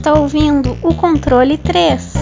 [0.00, 2.14] Está ouvindo o controle 3.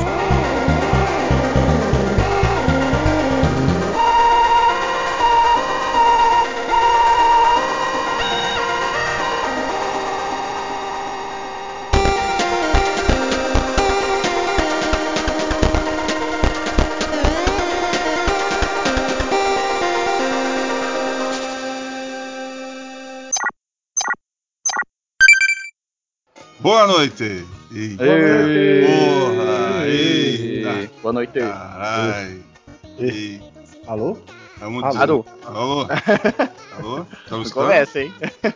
[26.60, 27.58] Boa noite!
[27.70, 28.86] Eita, Ei.
[28.86, 29.86] porra!
[29.86, 30.90] Eita!
[31.02, 31.38] Boa noite.
[31.38, 32.44] Caralho!
[33.86, 34.18] Alô?
[34.58, 35.24] Vamos Alô?
[35.44, 35.86] Alô?
[36.78, 37.06] Alô?
[37.24, 38.12] Estamos começa, hein?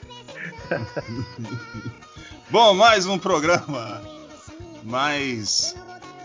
[2.51, 4.03] Bom, mais um programa.
[4.83, 5.77] Mais,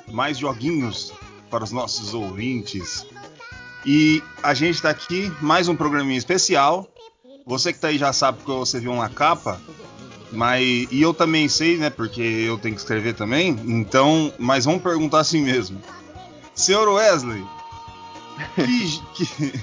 [0.07, 1.13] mais joguinhos
[1.49, 3.05] para os nossos ouvintes.
[3.85, 6.87] E a gente tá aqui, mais um programinha especial.
[7.45, 9.59] Você que tá aí já sabe porque você viu uma capa.
[10.31, 11.89] Mas, e eu também sei, né?
[11.89, 13.49] Porque eu tenho que escrever também.
[13.65, 15.81] Então, mas vamos perguntar assim mesmo.
[16.53, 17.43] Senhor Wesley,
[18.55, 19.59] que- que-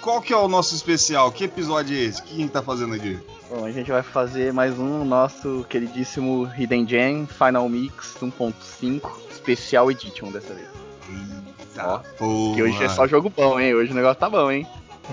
[0.00, 1.30] qual que é o nosso especial?
[1.32, 2.20] Que episódio é esse?
[2.20, 3.18] O que a gente tá fazendo aqui?
[3.48, 9.00] Bom, a gente vai fazer mais um nosso queridíssimo Hidden Gem Final Mix 1.5
[9.34, 10.68] Special Edition dessa vez.
[11.08, 12.54] Eita, Ó, porra.
[12.56, 13.74] Que hoje é só jogo bom, hein?
[13.74, 14.66] Hoje o negócio tá bom, hein?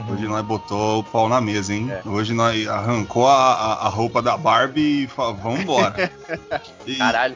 [0.09, 1.91] Hoje nós botou o pau na mesa, hein?
[1.91, 2.01] É.
[2.07, 6.11] Hoje nós arrancou a, a- a roupa da Barbie e falou, vambora.
[6.87, 6.97] Eita.
[6.99, 7.35] Caralho.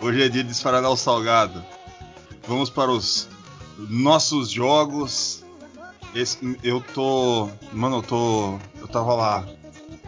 [0.00, 1.64] Hoje é dia de esfaragar o salgado.
[2.46, 3.28] Vamos para os
[3.78, 5.42] nossos jogos.
[6.14, 7.48] Esse- eu tô.
[7.72, 8.58] Mano, eu tô.
[8.78, 9.44] Eu tava lá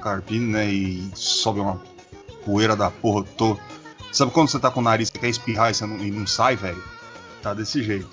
[0.02, 0.66] carpindo, né?
[0.70, 1.80] E sobe uma
[2.44, 3.20] poeira da porra.
[3.20, 3.56] Eu tô.
[4.12, 6.26] Sabe quando você tá com o nariz que quer espirrar e, você não, e não
[6.26, 6.82] sai, velho?
[7.42, 8.08] Tá desse jeito.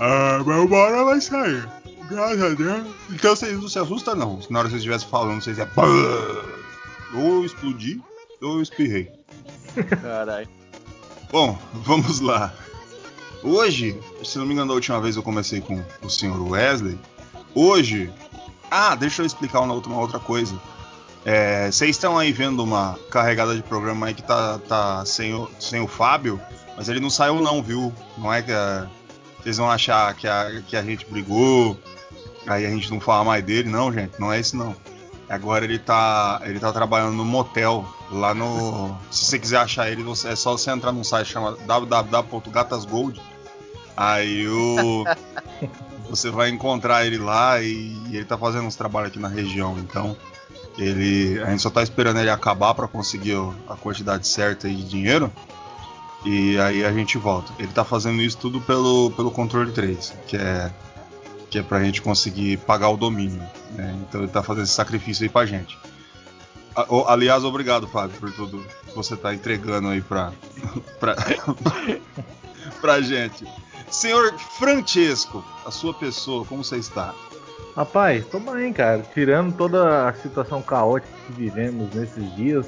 [0.00, 1.66] Ah, mas uma hora vai sair.
[2.08, 2.86] Graças a Deus.
[3.10, 4.40] Então vocês não se assustam, não.
[4.42, 5.68] Se na hora que vocês estivessem falando, vocês iam.
[7.14, 8.00] Ou eu explodi,
[8.42, 9.10] ou eu espirrei.
[10.02, 10.48] Caralho.
[11.30, 12.52] Bom, vamos lá.
[13.42, 16.98] Hoje, se não me engano, da última vez eu comecei com o senhor Wesley.
[17.54, 18.12] Hoje.
[18.70, 20.58] Ah, deixa eu explicar uma outra, uma outra coisa.
[21.24, 25.48] É, Vocês estão aí vendo uma carregada de programa aí que tá, tá sem, o,
[25.60, 26.40] sem o Fábio,
[26.76, 27.92] mas ele não saiu não, viu?
[28.18, 28.86] Não é que a-
[29.44, 31.78] vocês vão achar que a, que a gente brigou,
[32.46, 34.74] aí a gente não fala mais dele, não, gente, não é isso não.
[35.28, 38.96] Agora ele tá, ele tá trabalhando no motel lá no.
[39.10, 43.20] Se você quiser achar ele, você- é só você entrar num site chamado www.gatasgold.
[43.96, 45.04] Aí o
[46.10, 50.16] você vai encontrar ele lá e ele tá fazendo uns trabalhos aqui na região, então
[50.76, 53.36] ele a gente só tá esperando ele acabar para conseguir
[53.68, 55.30] a quantidade certa aí de dinheiro.
[56.24, 57.52] E aí a gente volta.
[57.58, 60.70] Ele tá fazendo isso tudo pelo, pelo controle 3, que é
[61.50, 63.40] que é pra gente conseguir pagar o domínio.
[63.72, 63.94] né?
[64.08, 65.78] Então ele tá fazendo esse sacrifício aí pra gente.
[66.74, 70.32] A- aliás, obrigado, Fábio, por tudo que você tá entregando aí pra,
[70.98, 71.14] pra,
[72.80, 73.46] pra gente.
[73.88, 77.14] Senhor Francesco, a sua pessoa, como você está?
[77.76, 79.02] Rapaz, tô bem, cara.
[79.14, 82.66] Tirando toda a situação caótica que vivemos nesses dias,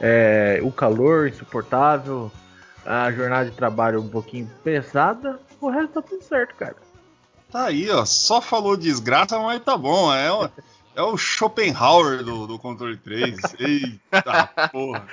[0.00, 2.30] é, o calor insuportável,
[2.84, 6.76] a jornada de trabalho um pouquinho pesada, o resto tá tudo certo, cara.
[7.50, 8.04] Tá aí, ó.
[8.04, 10.12] Só falou desgraça, mas tá bom.
[10.12, 10.50] É o,
[10.96, 13.36] é o Schopenhauer do, do controle 3.
[13.58, 15.06] Eita porra.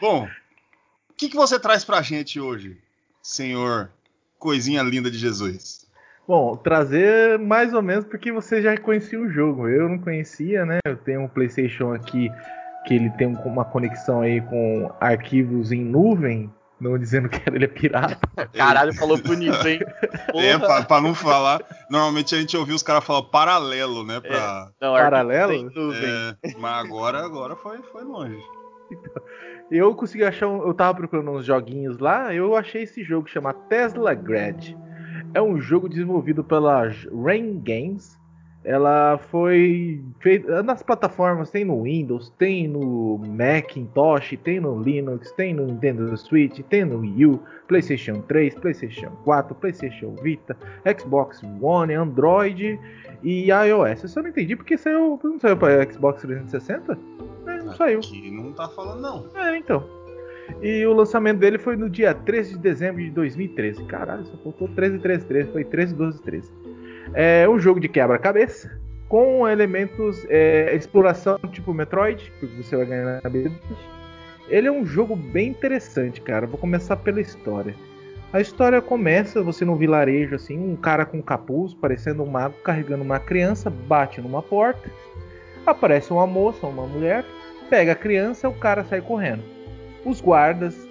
[0.00, 2.76] Bom, o que, que você traz pra gente hoje,
[3.22, 3.90] senhor
[4.38, 5.86] Coisinha Linda de Jesus?
[6.26, 9.68] Bom, trazer mais ou menos porque você já conhecia o jogo.
[9.68, 10.78] Eu não conhecia, né?
[10.84, 12.30] Eu tenho um PlayStation aqui
[12.86, 16.50] que ele tem um- uma conexão aí com arquivos em nuvem,
[16.80, 18.18] não dizendo que ele é pirata.
[18.52, 19.80] Caralho, falou bonito, hein?
[20.34, 20.66] É, Porra.
[20.66, 21.60] pra, pra não falar.
[21.90, 24.18] Normalmente a gente ouviu os caras falar paralelo, né?
[24.20, 25.70] Pra, Não, Paralelo?
[25.94, 28.36] é, mas agora, agora foi, foi longe.
[29.70, 33.30] Eu consegui achar um, Eu tava procurando uns joguinhos lá, eu achei esse jogo que
[33.30, 34.70] chama Tesla Grad.
[35.34, 36.88] É um jogo desenvolvido pela
[37.24, 38.18] Rain Games.
[38.64, 45.52] Ela foi feita nas plataformas, tem no Windows, tem no Macintosh, tem no Linux, tem
[45.52, 50.56] no Nintendo Switch, tem no Wii U, PlayStation 3, PlayStation 4, PlayStation Vita,
[50.96, 52.78] Xbox One, Android
[53.22, 54.04] e iOS.
[54.04, 56.98] Eu só não entendi porque saiu, não saiu para Xbox 360?
[57.46, 57.98] É, não saiu.
[57.98, 59.26] Aqui não tá falando, não.
[59.40, 59.84] É, então.
[60.60, 63.84] E o lançamento dele foi no dia 13 de dezembro de 2013.
[63.84, 65.52] Caralho, só faltou 13, 13, 13.
[65.52, 66.52] Foi 13, 12, 13.
[67.14, 68.70] É um jogo de quebra-cabeça
[69.08, 73.60] com elementos é, exploração tipo Metroid, que você vai ganhar na habilidade.
[74.48, 76.46] Ele é um jogo bem interessante, cara.
[76.46, 77.74] Vou começar pela história.
[78.32, 83.04] A história começa você num vilarejo assim, um cara com capuz, parecendo um mago carregando
[83.04, 84.90] uma criança, bate numa porta.
[85.66, 87.24] Aparece uma moça, uma mulher,
[87.68, 89.42] pega a criança, o cara sai correndo.
[90.06, 90.88] Os guardas,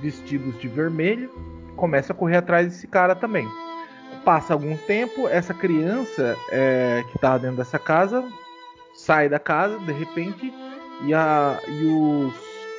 [0.00, 1.30] vestidos de vermelho,
[1.76, 3.46] começam a correr atrás desse cara também.
[4.24, 8.24] Passa algum tempo, essa criança é, que estava dentro dessa casa
[8.94, 10.52] sai da casa de repente
[11.02, 12.34] e, a, e, os,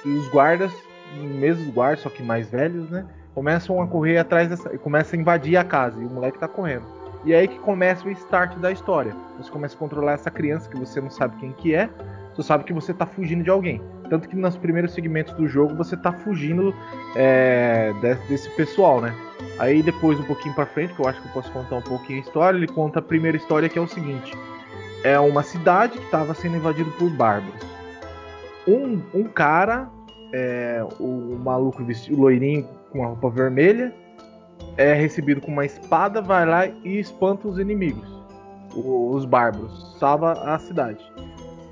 [0.06, 0.72] e os guardas,
[1.18, 3.06] mesmos guardas, só que mais velhos, né?
[3.34, 4.70] Começam a correr atrás dessa.
[4.78, 6.86] começam a invadir a casa e o moleque tá correndo.
[7.26, 9.16] E é aí que começa o start da história.
[9.38, 11.90] Você começa a controlar essa criança que você não sabe quem que é,
[12.36, 13.82] você sabe que você tá fugindo de alguém.
[14.10, 16.74] Tanto que nos primeiros segmentos do jogo você tá fugindo
[17.16, 19.14] é, desse, desse, pessoal, né?
[19.60, 22.20] Aí depois, um pouquinho pra frente, que eu acho que eu posso contar um pouquinho
[22.20, 24.34] a história, ele conta a primeira história que é o seguinte:
[25.04, 27.62] é uma cidade que estava sendo invadida por bárbaros.
[28.68, 29.90] Um, um cara,
[30.34, 33.94] é, o, o maluco vestido, loirinho com a roupa vermelha,
[34.78, 38.08] é recebido com uma espada, vai lá e espanta os inimigos,
[38.76, 41.04] os bárbaros, salva a cidade.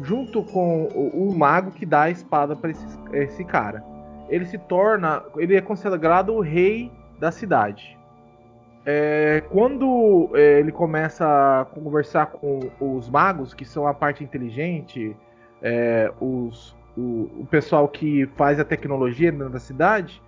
[0.02, 3.84] Junto com o, o mago que dá a espada para esse, esse cara.
[4.30, 7.98] Ele se torna, ele é consagrado o rei da cidade.
[8.86, 11.26] É, quando é, ele começa
[11.62, 15.16] a conversar com os magos, que são a parte inteligente,
[15.62, 20.22] é, os, o, o, pessoal que faz a tecnologia dentro da cidade,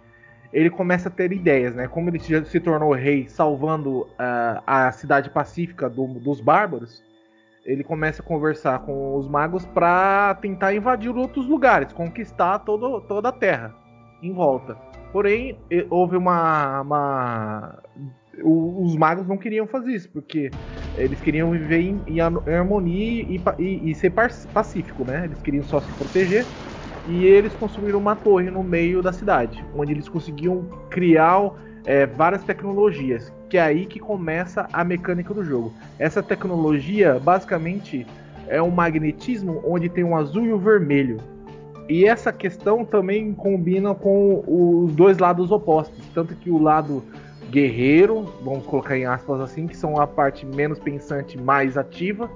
[0.52, 1.88] ele começa a ter ideias, né?
[1.88, 7.04] Como ele já se tornou rei salvando uh, a cidade pacífica do, dos bárbaros,
[7.66, 13.30] ele começa a conversar com os magos para tentar invadir outros lugares, conquistar todo, toda
[13.30, 13.74] a terra
[14.22, 14.76] em volta.
[15.12, 17.80] Porém, houve uma, uma
[18.44, 20.50] os magos não queriam fazer isso, porque
[20.98, 25.26] eles queriam viver em, em harmonia e, e, e, ser pacífico, né?
[25.26, 26.48] Eles queriam só se proteger.
[27.06, 31.52] E eles construíram uma torre no meio da cidade, onde eles conseguiam criar
[31.86, 35.74] é, várias tecnologias, que é aí que começa a mecânica do jogo.
[36.00, 38.06] Essa tecnologia, basicamente,
[38.48, 41.18] é um magnetismo onde tem um azul e o um vermelho.
[41.90, 47.04] E essa questão também combina com os dois lados opostos, tanto que o lado
[47.50, 52.30] guerreiro, vamos colocar em aspas assim, que são a parte menos pensante, mais ativa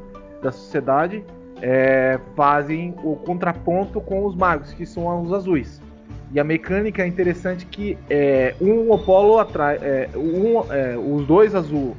[0.43, 1.23] da sociedade,
[1.61, 5.81] é, fazem o contraponto com os magos, que são os azuis.
[6.31, 11.55] E a mecânica é interessante que é, um Apolo atrai, é, um, é, os dois
[11.55, 11.95] azul,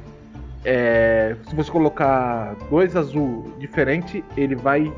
[0.63, 4.91] é, se você colocar dois azul diferentes, ele vai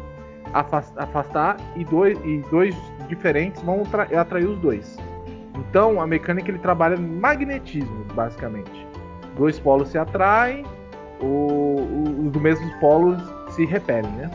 [0.54, 2.76] afastar e dois, e dois
[3.08, 3.84] diferentes vão
[4.18, 4.98] atrair os dois.
[5.70, 8.86] Então a mecânica ele trabalha em magnetismo, basicamente.
[9.38, 10.66] Dois polos se atraem,
[11.22, 14.30] os do mesmo polos se repelem, né?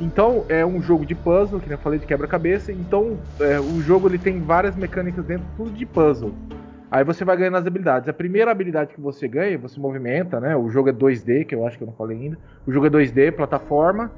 [0.00, 2.72] Então é um jogo de puzzle, que eu falei de quebra-cabeça.
[2.72, 6.32] Então é, o jogo ele tem várias mecânicas dentro, tudo de puzzle.
[6.90, 8.08] Aí você vai ganhando as habilidades.
[8.08, 10.54] A primeira habilidade que você ganha, você movimenta, né?
[10.54, 12.38] O jogo é 2D, que eu acho que eu não falei ainda.
[12.66, 14.12] O jogo é 2D, plataforma.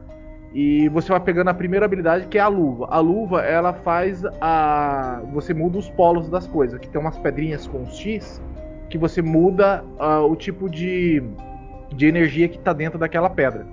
[0.53, 2.87] E você vai pegando a primeira habilidade que é a luva.
[2.91, 5.23] A luva, ela faz a.
[5.33, 6.81] Você muda os polos das coisas.
[6.81, 8.43] Que tem umas pedrinhas com X
[8.95, 11.23] que você muda uh, o tipo de,
[11.93, 13.67] de energia que está dentro daquela pedra.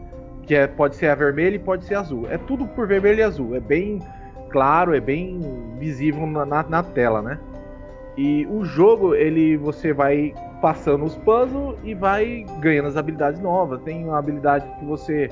[0.52, 2.28] Que é, pode ser a vermelha e pode ser azul.
[2.30, 3.56] É tudo por vermelho e azul.
[3.56, 4.00] É bem
[4.50, 5.40] claro, é bem
[5.80, 7.40] visível na, na, na tela, né?
[8.18, 13.82] E o jogo, ele você vai passando os puzzles e vai ganhando as habilidades novas.
[13.84, 15.30] Tem uma habilidade que você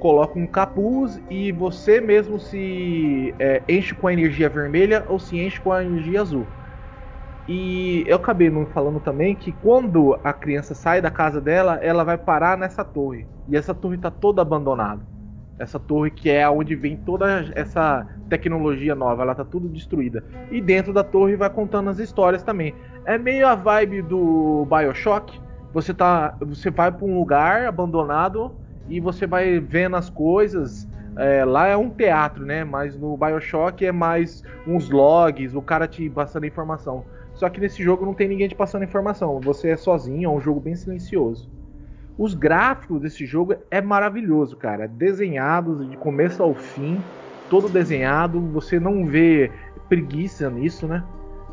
[0.00, 5.38] coloca um capuz e você mesmo se é, enche com a energia vermelha ou se
[5.38, 6.46] enche com a energia azul.
[7.48, 12.04] E eu acabei não falando também que quando a criança sai da casa dela, ela
[12.04, 13.26] vai parar nessa torre.
[13.48, 15.02] E essa torre está toda abandonada.
[15.58, 20.24] Essa torre que é onde vem toda essa tecnologia nova, ela tá tudo destruída.
[20.50, 22.74] E dentro da torre vai contando as histórias também.
[23.04, 25.40] É meio a vibe do BioShock.
[25.72, 28.54] Você tá, você vai para um lugar abandonado
[28.88, 30.88] e você vai vendo as coisas.
[31.16, 32.64] É, lá é um teatro, né?
[32.64, 37.04] Mas no Bioshock é mais uns logs, o cara te passando informação.
[37.42, 39.40] Só que nesse jogo não tem ninguém te passando informação.
[39.40, 41.50] Você é sozinho, é um jogo bem silencioso.
[42.16, 44.86] Os gráficos desse jogo é maravilhoso, cara.
[44.86, 47.00] Desenhados de começo ao fim,
[47.50, 48.40] todo desenhado.
[48.52, 49.50] Você não vê
[49.88, 51.02] preguiça nisso, né?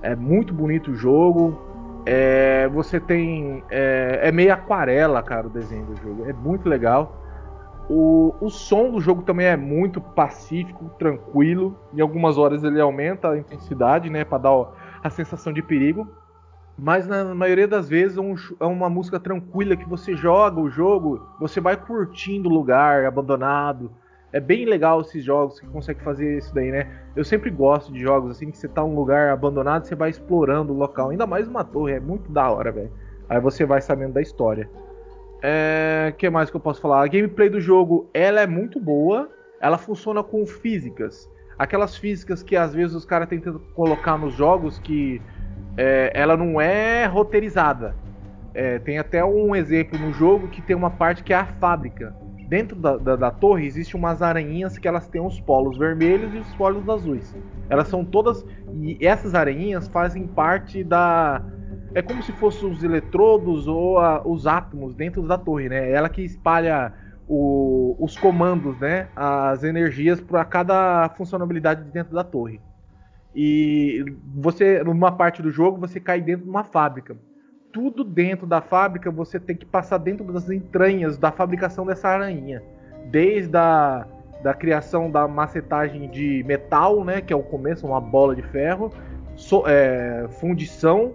[0.04, 1.60] É muito bonito o jogo.
[2.06, 3.64] É, você tem.
[3.72, 6.30] É, é, meio aquarela, cara, o desenho do jogo.
[6.30, 7.18] É muito legal.
[7.90, 11.76] O, o som do jogo também é muito pacífico, tranquilo.
[11.92, 14.24] Em algumas horas ele aumenta a intensidade, né?
[14.24, 14.52] Para dar
[15.04, 16.08] a sensação de perigo.
[16.78, 20.70] Mas na maioria das vezes é, um, é uma música tranquila que você joga o
[20.70, 23.92] jogo, você vai curtindo o lugar abandonado
[24.32, 26.88] é bem legal esses jogos que conseguem fazer isso daí, né?
[27.16, 30.72] Eu sempre gosto de jogos assim que você tá num lugar abandonado, você vai explorando
[30.72, 32.92] o local, ainda mais uma torre, é muito da hora, velho.
[33.28, 34.70] Aí você vai sabendo da história.
[35.42, 37.04] É, que mais que eu posso falar?
[37.04, 39.30] A gameplay do jogo, ela é muito boa,
[39.60, 41.30] ela funciona com físicas.
[41.60, 45.22] Aquelas físicas que às vezes os caras tentam colocar nos jogos que
[45.76, 47.94] é, ela não é roteirizada.
[48.54, 52.16] É, tem até um exemplo no jogo que tem uma parte que é a fábrica.
[52.48, 56.38] Dentro da, da, da, torre existe umas aranhinhas que elas têm os polos vermelhos e
[56.38, 57.36] os polos azuis.
[57.70, 58.44] Elas são todas.
[58.82, 61.44] E essas aranhinhas fazem parte da.
[61.94, 65.92] É como se fossem os eletrodos ou a, os átomos dentro da torre, né?
[65.92, 66.92] Ela que espalha
[67.30, 69.08] o, os comandos, né?
[69.16, 72.60] As energias para cada funcionalidade dentro da torre.
[73.36, 74.04] E
[74.36, 77.16] você, numa parte do jogo, você cai dentro de uma fábrica.
[77.72, 82.64] Tudo dentro da fábrica você tem que passar dentro das entranhas da fabricação dessa aranha.
[83.12, 84.08] Desde a
[84.42, 88.90] da criação da macetagem de metal, né, que é o começo, uma bola de ferro,
[89.36, 91.14] so, é, fundição,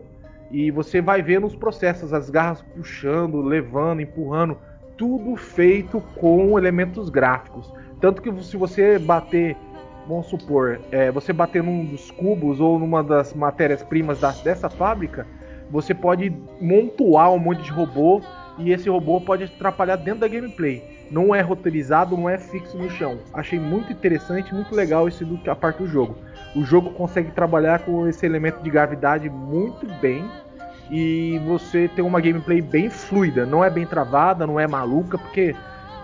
[0.51, 4.59] e você vai vendo os processos, as garras puxando, levando, empurrando,
[4.97, 7.73] tudo feito com elementos gráficos.
[8.01, 9.57] Tanto que se você bater,
[10.07, 15.27] vamos supor, é, você bater num dos cubos ou numa das matérias-primas dessa fábrica,
[15.71, 18.21] você pode montuar um monte de robô
[18.59, 20.95] e esse robô pode atrapalhar dentro da gameplay.
[21.11, 23.19] Não é roteirizado, não é fixo no chão.
[23.33, 26.17] Achei muito interessante, muito legal esse do, a parte do jogo.
[26.55, 30.25] O jogo consegue trabalhar com esse elemento de gravidade muito bem
[30.91, 35.55] e você tem uma gameplay bem fluida, não é bem travada, não é maluca, porque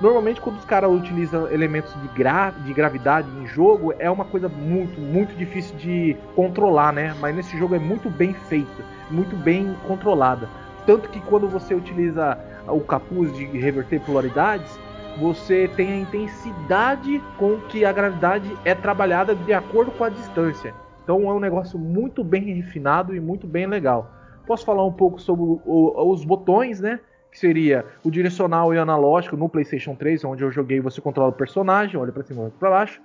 [0.01, 4.49] normalmente quando os caras utilizam elementos de, gra de gravidade em jogo é uma coisa
[4.49, 7.15] muito, muito difícil de controlar, né?
[7.21, 10.49] Mas nesse jogo é muito bem feita, muito bem controlada.
[10.87, 14.79] Tanto que quando você utiliza o capuz de reverter polaridades,
[15.19, 20.73] você tem a intensidade com que a gravidade é trabalhada de acordo com a distância.
[21.03, 24.20] Então é um negócio muito bem refinado e muito bem legal.
[24.51, 26.99] Posso falar um pouco sobre o, os botões, né?
[27.31, 31.31] Que seria o direcional e o analógico no PlayStation 3, onde eu joguei, você controla
[31.31, 33.01] o personagem, olha para cima, olha para baixo.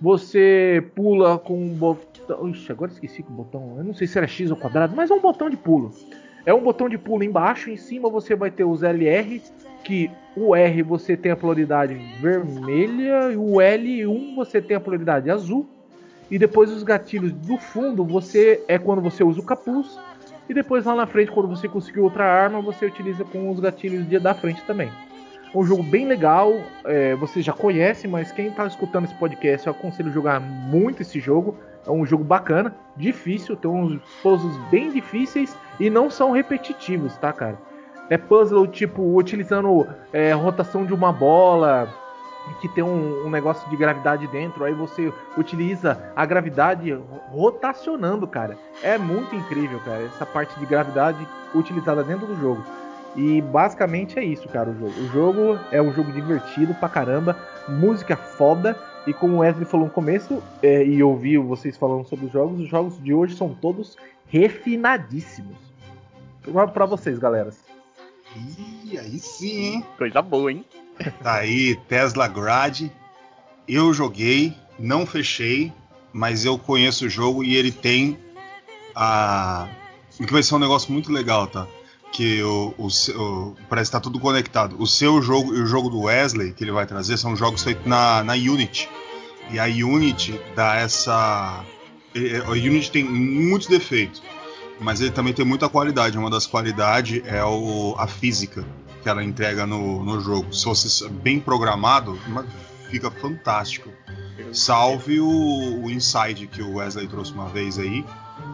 [0.00, 2.48] Você pula com um botão.
[2.48, 3.74] Ixi, agora esqueci que botão.
[3.76, 5.92] Eu não sei se era X ou quadrado, mas é um botão de pulo.
[6.46, 9.42] É um botão de pulo embaixo, em cima você vai ter os LR,
[9.84, 15.30] que o R você tem a polaridade vermelha e o L1 você tem a polaridade
[15.30, 15.68] azul.
[16.30, 20.05] E depois os gatilhos do fundo você é quando você usa o capuz.
[20.48, 24.06] E depois lá na frente, quando você conseguir outra arma, você utiliza com os gatilhos
[24.22, 24.90] da frente também.
[25.54, 26.52] Um jogo bem legal,
[26.84, 31.18] é, você já conhece, mas quem está escutando esse podcast, eu aconselho jogar muito esse
[31.18, 31.56] jogo.
[31.86, 37.32] É um jogo bacana, difícil, tem uns puzzles bem difíceis e não são repetitivos, tá,
[37.32, 37.56] cara?
[38.10, 41.88] É puzzle tipo utilizando é, rotação de uma bola
[42.54, 46.92] que tem um, um, negócio de gravidade dentro, aí você utiliza a gravidade
[47.30, 48.56] rotacionando, cara.
[48.82, 52.64] É muito incrível, cara, essa parte de gravidade utilizada dentro do jogo.
[53.14, 55.00] E basicamente é isso, cara, o jogo.
[55.00, 57.36] O jogo é um jogo divertido pra caramba,
[57.68, 58.76] música foda,
[59.06, 62.60] e como o Wesley falou no começo, é, e ouviu vocês falando sobre os jogos,
[62.60, 63.96] os jogos de hoje são todos
[64.28, 65.56] refinadíssimos.
[66.72, 67.50] Pra vocês, galera.
[68.36, 69.84] Ih, aí sim, hein?
[69.96, 70.64] Coisa boa, hein?
[71.22, 72.82] Tá aí, Tesla Grad.
[73.68, 75.72] Eu joguei, não fechei,
[76.12, 78.18] mas eu conheço o jogo e ele tem
[78.94, 79.68] a.
[80.16, 81.66] que vai ser um negócio muito legal, tá?
[82.12, 84.80] Que o, o, o parece que tá tudo conectado.
[84.80, 87.84] O seu jogo e o jogo do Wesley que ele vai trazer são jogos feitos
[87.86, 88.88] na, na Unity.
[89.50, 91.64] E a Unity dá essa.
[92.46, 94.22] A Unity tem muitos defeitos
[94.80, 96.18] mas ele também tem muita qualidade.
[96.18, 98.64] Uma das qualidades é o, a física
[99.02, 100.52] que ela entrega no, no jogo.
[100.52, 102.18] Se você bem programado,
[102.90, 103.90] fica fantástico.
[104.52, 108.04] Salve o, o Inside que o Wesley trouxe uma vez aí.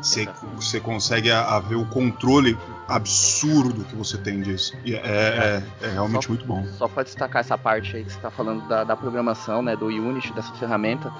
[0.00, 4.76] Você consegue a, a, ver o controle absurdo que você tem disso.
[4.84, 6.66] E é, é, é, é realmente só, muito bom.
[6.76, 9.86] Só para destacar essa parte aí que você está falando da, da, programação, né, do
[9.86, 11.12] Unity, dessa ferramenta,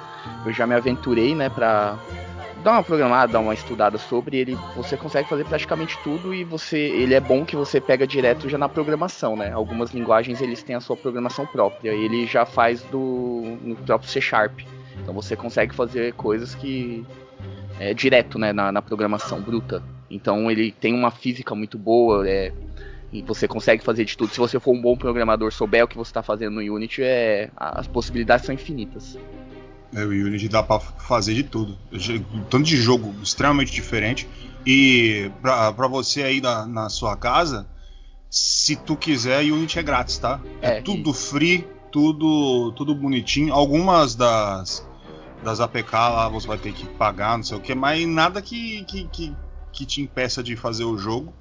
[0.45, 1.97] eu já me aventurei, né, para
[2.63, 6.79] dá uma programada, dá uma estudada sobre ele, você consegue fazer praticamente tudo e você,
[6.79, 9.51] ele é bom que você pega direto já na programação, né?
[9.53, 14.21] Algumas linguagens eles têm a sua programação própria, ele já faz do no próprio C
[14.21, 14.61] Sharp.
[15.03, 17.05] Então você consegue fazer coisas que
[17.81, 19.83] é direto, né, na, na programação bruta.
[20.11, 22.53] Então ele tem uma física muito boa, é,
[23.13, 24.33] e você consegue fazer de tudo.
[24.33, 27.51] Se você for um bom programador, souber o que você está fazendo no Unity, é,
[27.57, 29.19] as possibilidades são infinitas.
[29.95, 31.79] É, o Unity dá para fazer de tudo.
[32.49, 34.29] Tanto de jogo extremamente diferente.
[34.67, 37.67] E para você aí na, na, sua casa,
[38.31, 40.41] se tu quiser, Unity é grátis, tá?
[40.63, 41.15] É, é tudo e...
[41.15, 43.53] free, tudo, tudo bonitinho.
[43.53, 44.87] Algumas das,
[45.45, 48.85] das APK lá você vai ter que pagar, não sei o que, mas nada que,
[48.85, 49.37] que, que,
[49.73, 51.35] que te impeça de fazer o jogo.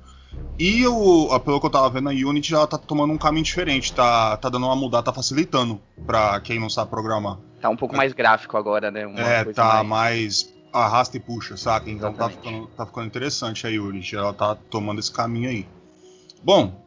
[0.58, 3.94] E o, pelo que eu tava vendo, a Unity ela tá tomando um caminho diferente,
[3.94, 7.38] tá, tá dando uma mudada, tá facilitando para quem não sabe programar.
[7.62, 9.06] Tá um pouco mais gráfico agora, né?
[9.06, 10.46] Uma é, tá mais...
[10.46, 10.54] mais...
[10.74, 11.90] arrasta e puxa, saca?
[11.90, 14.16] Então tá ficando, tá ficando interessante aí, Unity.
[14.16, 15.68] Ela tá tomando esse caminho aí.
[16.44, 16.84] Bom,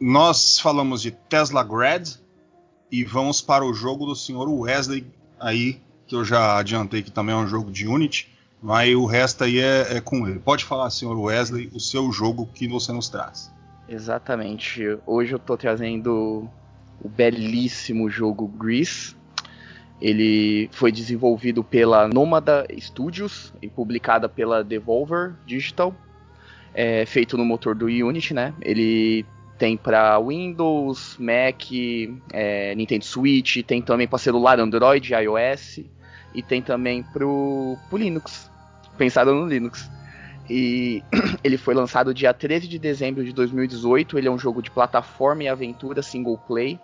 [0.00, 2.10] nós falamos de Tesla Grad
[2.92, 5.06] e vamos para o jogo do senhor Wesley
[5.40, 8.32] aí, que eu já adiantei que também é um jogo de Unity,
[8.62, 10.38] mas o resto aí é, é com ele.
[10.38, 13.52] Pode falar, senhor Wesley, o seu jogo que você nos traz.
[13.88, 14.98] Exatamente.
[15.06, 16.48] Hoje eu estou trazendo
[17.02, 19.16] o belíssimo jogo Grease.
[20.00, 25.94] Ele foi desenvolvido pela Nomada Studios e publicada pela Devolver Digital
[26.74, 28.54] é, feito no motor do Unity, né?
[28.60, 29.26] Ele
[29.58, 31.64] tem para Windows, Mac,
[32.32, 35.80] é, Nintendo Switch, tem também para celular Android, iOS
[36.32, 38.48] e tem também para o Linux,
[38.96, 39.90] pensado no Linux.
[40.48, 41.02] E
[41.42, 44.16] ele foi lançado dia 13 de dezembro de 2018.
[44.16, 46.78] Ele é um jogo de plataforma e aventura single play.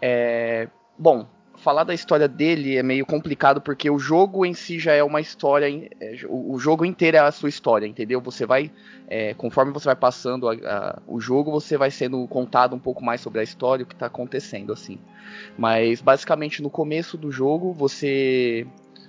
[0.00, 1.26] É, bom,
[1.60, 5.20] falar da história dele é meio complicado porque o jogo em si já é uma
[5.20, 5.66] história.
[6.00, 8.20] É, o jogo inteiro é a sua história, entendeu?
[8.20, 8.70] Você vai.
[9.06, 13.04] É, conforme você vai passando a, a, o jogo, você vai sendo contado um pouco
[13.04, 14.98] mais sobre a história, o que está acontecendo, assim.
[15.58, 18.66] Mas basicamente no começo do jogo, você.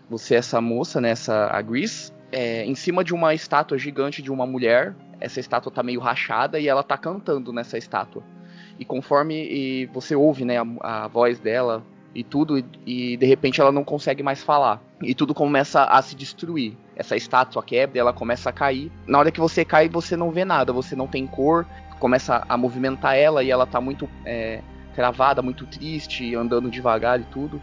[0.09, 1.13] Você é essa moça, né?
[1.49, 4.93] A Gris, é, em cima de uma estátua gigante de uma mulher.
[5.21, 8.23] Essa estátua tá meio rachada e ela tá cantando nessa estátua.
[8.81, 11.83] E conforme e você ouve né, a, a voz dela
[12.15, 14.81] e tudo, e, de repente ela não consegue mais falar.
[15.03, 16.73] E tudo começa a se destruir.
[16.95, 18.91] Essa estátua quebra, ela começa a cair.
[19.05, 21.67] Na hora que você cai, você não vê nada, você não tem cor,
[21.99, 24.61] começa a movimentar ela e ela tá muito é,
[24.95, 27.61] cravada, muito triste, andando devagar e tudo.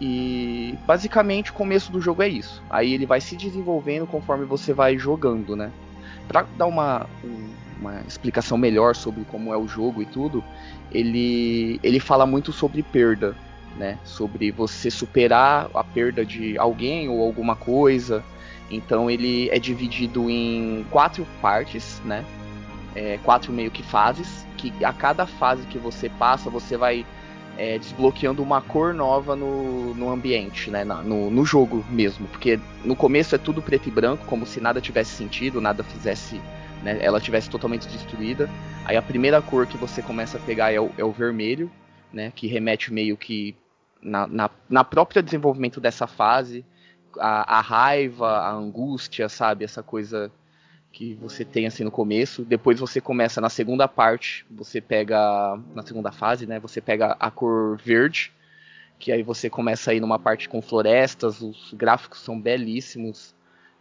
[0.00, 2.62] E basicamente o começo do jogo é isso.
[2.70, 5.72] Aí ele vai se desenvolvendo conforme você vai jogando, né?
[6.28, 7.06] Pra dar uma,
[7.80, 10.42] uma explicação melhor sobre como é o jogo e tudo,
[10.90, 13.36] ele, ele fala muito sobre perda
[13.76, 13.98] né?
[14.04, 18.24] Sobre você superar a perda de alguém ou alguma coisa.
[18.70, 22.24] Então ele é dividido em quatro partes, né?
[22.94, 24.46] É, quatro meio que fases.
[24.56, 27.04] Que a cada fase que você passa, você vai
[27.56, 30.84] é, desbloqueando uma cor nova no, no ambiente, né?
[30.84, 32.26] No, no jogo mesmo.
[32.28, 36.40] Porque no começo é tudo preto e branco, como se nada tivesse sentido, nada fizesse.
[36.82, 38.50] Né, ela tivesse totalmente destruída.
[38.84, 41.70] Aí a primeira cor que você começa a pegar é o, é o vermelho,
[42.12, 42.32] né?
[42.34, 43.56] Que remete meio que
[44.02, 46.64] na, na, na própria desenvolvimento dessa fase,
[47.18, 49.64] a, a, raiva, a angústia, sabe?
[49.64, 50.30] Essa coisa
[50.94, 52.44] que você tem assim no começo.
[52.44, 55.58] Depois você começa na segunda parte, você pega.
[55.74, 56.60] Na segunda fase, né?
[56.60, 58.32] Você pega a cor verde,
[58.98, 63.34] que aí você começa aí numa parte com florestas, os gráficos são belíssimos.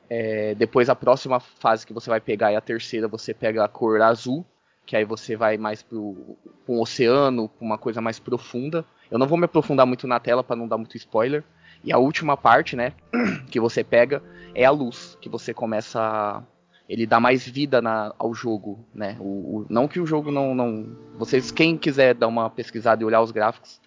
[0.10, 3.68] É, depois a próxima fase que você vai pegar é a terceira, você pega a
[3.68, 4.44] cor azul,
[4.84, 6.36] que aí você vai mais para um
[6.68, 8.84] oceano, pra uma coisa mais profunda.
[9.12, 11.44] Eu não vou me aprofundar muito na tela para não dar muito spoiler.
[11.84, 12.94] E a última parte, né,
[13.52, 14.24] que você pega
[14.56, 16.44] é a luz, que você começa.
[16.88, 19.16] Ele dá mais vida na, ao jogo, né?
[19.20, 23.06] O, o, não que o jogo não, não, vocês quem quiser dar uma pesquisada e
[23.06, 23.80] olhar os gráficos,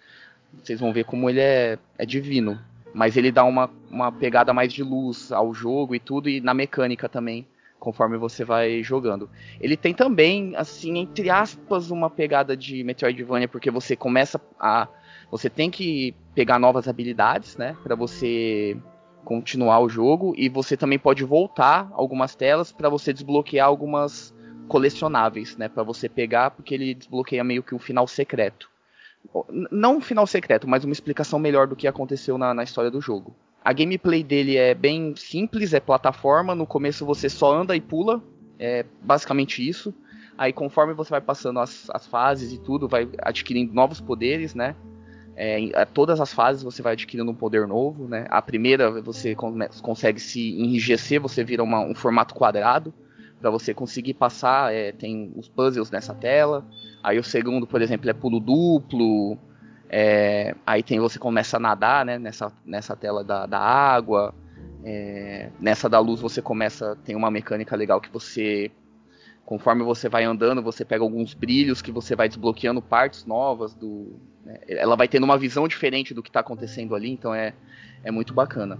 [0.61, 2.59] vocês vão ver como ele é, é divino.
[2.93, 6.53] Mas ele dá uma, uma pegada mais de luz ao jogo e tudo e na
[6.53, 7.45] mecânica também
[7.79, 9.29] conforme você vai jogando.
[9.61, 14.87] Ele tem também, assim, entre aspas, uma pegada de Metroidvania, porque você começa a
[15.29, 18.77] você tem que pegar novas habilidades, né, para você
[19.27, 24.33] continuar o jogo e você também pode voltar algumas telas para você desbloquear algumas
[24.69, 28.69] colecionáveis, né, para você pegar porque ele desbloqueia meio que um final secreto.
[29.69, 33.01] Não um final secreto, mas uma explicação melhor do que aconteceu na, na história do
[33.01, 33.35] jogo.
[33.65, 36.55] A gameplay dele é bem simples, é plataforma.
[36.55, 38.23] No começo você só anda e pula,
[38.57, 39.93] é basicamente isso.
[40.37, 44.73] Aí conforme você vai passando as, as fases e tudo, vai adquirindo novos poderes, né?
[45.39, 48.25] É, em todas as fases você vai adquirindo um poder novo, né?
[48.27, 49.35] A primeira você
[49.83, 52.91] consegue se enrijecer, você vira uma, um formato quadrado
[53.39, 54.73] para você conseguir passar.
[54.73, 56.65] É, tem os puzzles nessa tela.
[57.03, 59.37] Aí o segundo, por exemplo, é pulo duplo.
[59.87, 62.17] É, aí tem você começa a nadar, né?
[62.17, 64.33] Nessa, nessa tela da, da água.
[64.83, 68.71] É, nessa da luz você começa tem uma mecânica legal que você
[69.47, 74.19] conforme você vai andando, você pega alguns brilhos que você vai desbloqueando partes novas do.
[74.43, 74.59] Né?
[74.67, 77.53] Ela vai tendo uma visão diferente do que está acontecendo ali, então é,
[78.03, 78.77] é muito bacana.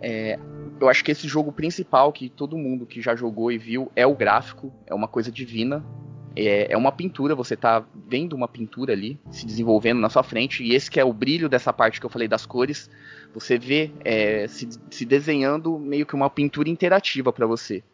[0.00, 0.38] É,
[0.80, 4.06] eu acho que esse jogo principal que todo mundo que já jogou e viu é
[4.06, 5.84] o gráfico, é uma coisa divina.
[6.34, 10.64] É, é uma pintura, você está vendo uma pintura ali se desenvolvendo na sua frente,
[10.64, 12.88] e esse que é o brilho dessa parte que eu falei das cores,
[13.34, 17.84] você vê é, se, se desenhando meio que uma pintura interativa para você.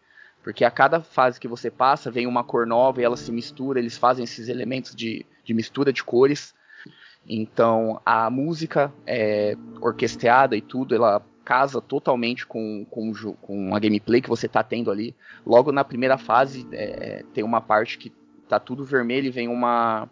[0.43, 3.79] Porque a cada fase que você passa, vem uma cor nova e ela se mistura,
[3.79, 6.55] eles fazem esses elementos de, de mistura de cores.
[7.29, 14.21] Então a música é orquestrada e tudo, ela casa totalmente com, com, com a gameplay
[14.21, 15.15] que você está tendo ali.
[15.45, 18.13] Logo na primeira fase é, tem uma parte que
[18.49, 20.09] tá tudo vermelho e vem uma.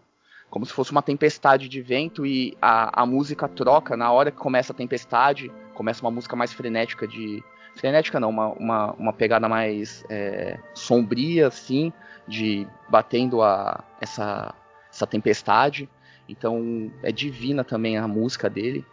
[0.49, 4.39] como se fosse uma tempestade de vento e a, a música troca na hora que
[4.39, 7.43] começa a tempestade, começa uma música mais frenética de.
[7.81, 11.91] Frenética não, uma, uma, uma pegada mais é, sombria, assim,
[12.29, 14.55] de batendo a, essa,
[14.93, 15.89] essa tempestade.
[16.29, 18.85] Então é divina também a música dele.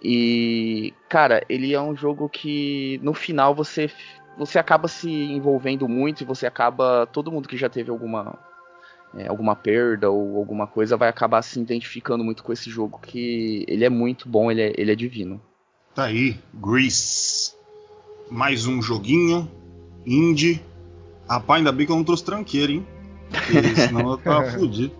[0.00, 3.90] E, cara, ele é um jogo que no final você
[4.38, 8.38] você acaba se envolvendo muito e você acaba todo mundo que já teve alguma
[9.16, 13.64] é, alguma perda ou alguma coisa vai acabar se identificando muito com esse jogo que
[13.66, 15.42] ele é muito bom, ele é, ele é divino.
[15.92, 17.57] Tá aí, Grease.
[18.30, 19.50] Mais um joguinho
[20.06, 20.62] indie.
[21.28, 22.86] Rapaz, ainda bem que eu não trouxe tranqueiro, hein?
[23.30, 24.94] Porque senão eu tava fudido.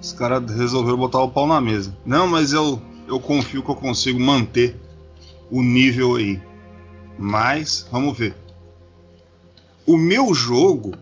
[0.00, 1.96] Os caras resolveram botar o pau na mesa.
[2.04, 4.76] Não, mas eu, eu confio que eu consigo manter
[5.50, 6.40] o nível aí.
[7.18, 8.34] Mas, vamos ver.
[9.86, 10.94] O meu jogo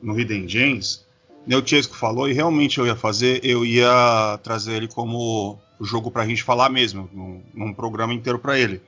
[0.00, 1.04] no Hidden Gems,
[1.46, 6.10] né, o Chesco falou e realmente eu ia fazer, eu ia trazer ele como jogo
[6.10, 8.80] pra gente falar mesmo, num, num programa inteiro para ele.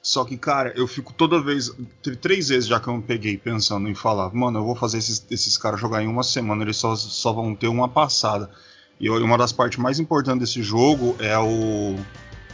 [0.00, 1.70] Só que, cara, eu fico toda vez.
[2.02, 4.98] Teve três vezes já que eu me peguei pensando em falar, mano, eu vou fazer
[4.98, 8.50] esses, esses caras jogar em uma semana, eles só, só vão ter uma passada.
[9.00, 11.96] E uma das partes mais importantes desse jogo é o.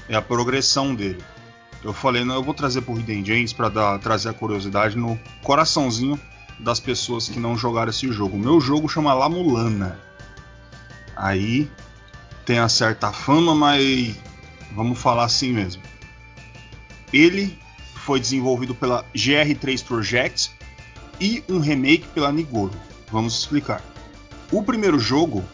[0.08, 1.22] é a progressão dele.
[1.82, 5.18] Eu falei, não, eu vou trazer pro Hidden Gems pra dar, trazer a curiosidade no
[5.42, 6.18] coraçãozinho
[6.58, 8.36] das pessoas que não jogaram esse jogo.
[8.36, 9.98] O meu jogo chama La Mulana.
[11.14, 11.70] Aí
[12.44, 14.14] tem a certa fama, mas
[14.74, 15.82] vamos falar assim mesmo.
[17.14, 17.56] Ele
[17.94, 20.50] foi desenvolvido pela GR3 Project
[21.20, 22.74] e um remake pela Nigoro.
[23.12, 23.80] Vamos explicar.
[24.50, 25.44] O primeiro jogo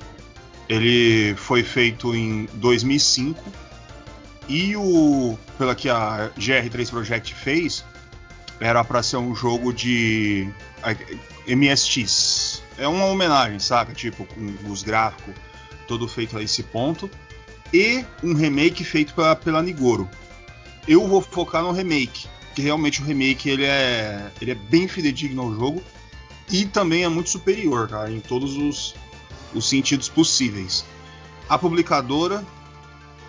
[0.67, 3.45] ele foi feito em 2005
[4.49, 7.85] e o pela que a GR3 Project fez
[8.59, 10.49] era para ser um jogo de
[11.47, 12.63] MSX.
[12.79, 13.93] É uma homenagem, saca?
[13.93, 15.35] Tipo, com os gráficos
[15.87, 17.11] todo feito a esse ponto.
[17.73, 20.09] E um remake feito pela, pela Nigoro.
[20.89, 25.43] Eu vou focar no remake, que realmente o remake ele é, ele é bem fidedigno
[25.43, 25.83] ao jogo
[26.51, 28.95] e também é muito superior, cara, em todos os,
[29.55, 30.85] os sentidos possíveis.
[31.49, 32.45] A publicadora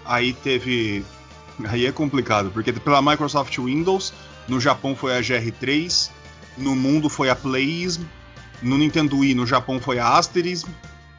[0.06, 1.06] aí teve
[1.66, 4.14] aí é complicado, porque pela Microsoft Windows,
[4.48, 6.10] no Japão foi a GR3,
[6.58, 8.04] no mundo foi a Playism,
[8.62, 10.70] no Nintendo Wii no Japão foi a Asterism,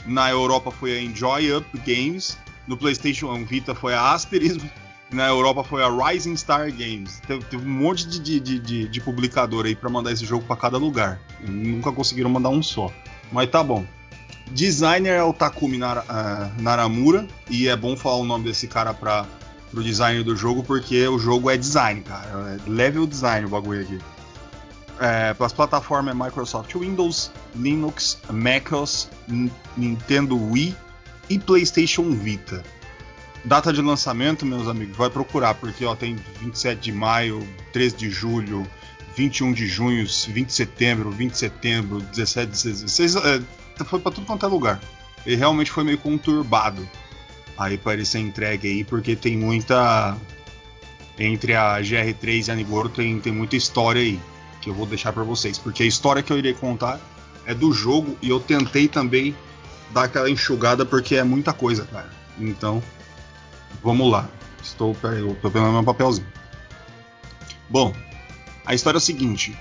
[0.07, 4.67] na Europa foi a Enjoy Up Games, no PlayStation Vita foi a Asperism,
[5.13, 7.21] na Europa foi a Rising Star Games.
[7.27, 10.57] Teve, teve um monte de, de, de, de publicador aí para mandar esse jogo para
[10.57, 11.21] cada lugar.
[11.47, 12.91] Nunca conseguiram mandar um só.
[13.31, 13.85] Mas tá bom.
[14.51, 18.93] Designer é o Takumi Nara, uh, Naramura e é bom falar o nome desse cara
[18.93, 19.27] para
[19.71, 22.59] pro designer do jogo porque o jogo é design, cara.
[22.67, 23.99] É level design o bagulho aqui.
[25.01, 29.09] É, as plataformas é Microsoft Windows, Linux, MacOS,
[29.77, 30.77] Nintendo Wii
[31.31, 32.63] e PlayStation Vita.
[33.45, 38.11] Data de lançamento, meus amigos, vai procurar, porque ó, tem 27 de maio, 13 de
[38.11, 38.67] julho,
[39.17, 43.17] 21 de junho, 20 de setembro, 20 de setembro, 17 de 16.
[43.17, 43.41] É,
[43.85, 44.81] foi para tudo quanto é lugar.
[45.27, 46.89] Ele realmente foi meio conturbado
[47.57, 50.17] aí para ele ser entregue aí, porque tem muita.
[51.19, 54.19] Entre a GR3 e a Nigoro tem, tem muita história aí
[54.61, 56.99] que eu vou deixar para vocês, porque a história que eu irei contar
[57.45, 59.35] é do jogo e eu tentei também
[59.91, 62.11] dar aquela enxugada porque é muita coisa, cara.
[62.39, 62.83] Então,
[63.83, 64.29] vamos lá.
[64.63, 66.27] Estou, pegando meu papelzinho.
[67.69, 67.95] Bom,
[68.67, 69.57] a história é a seguinte: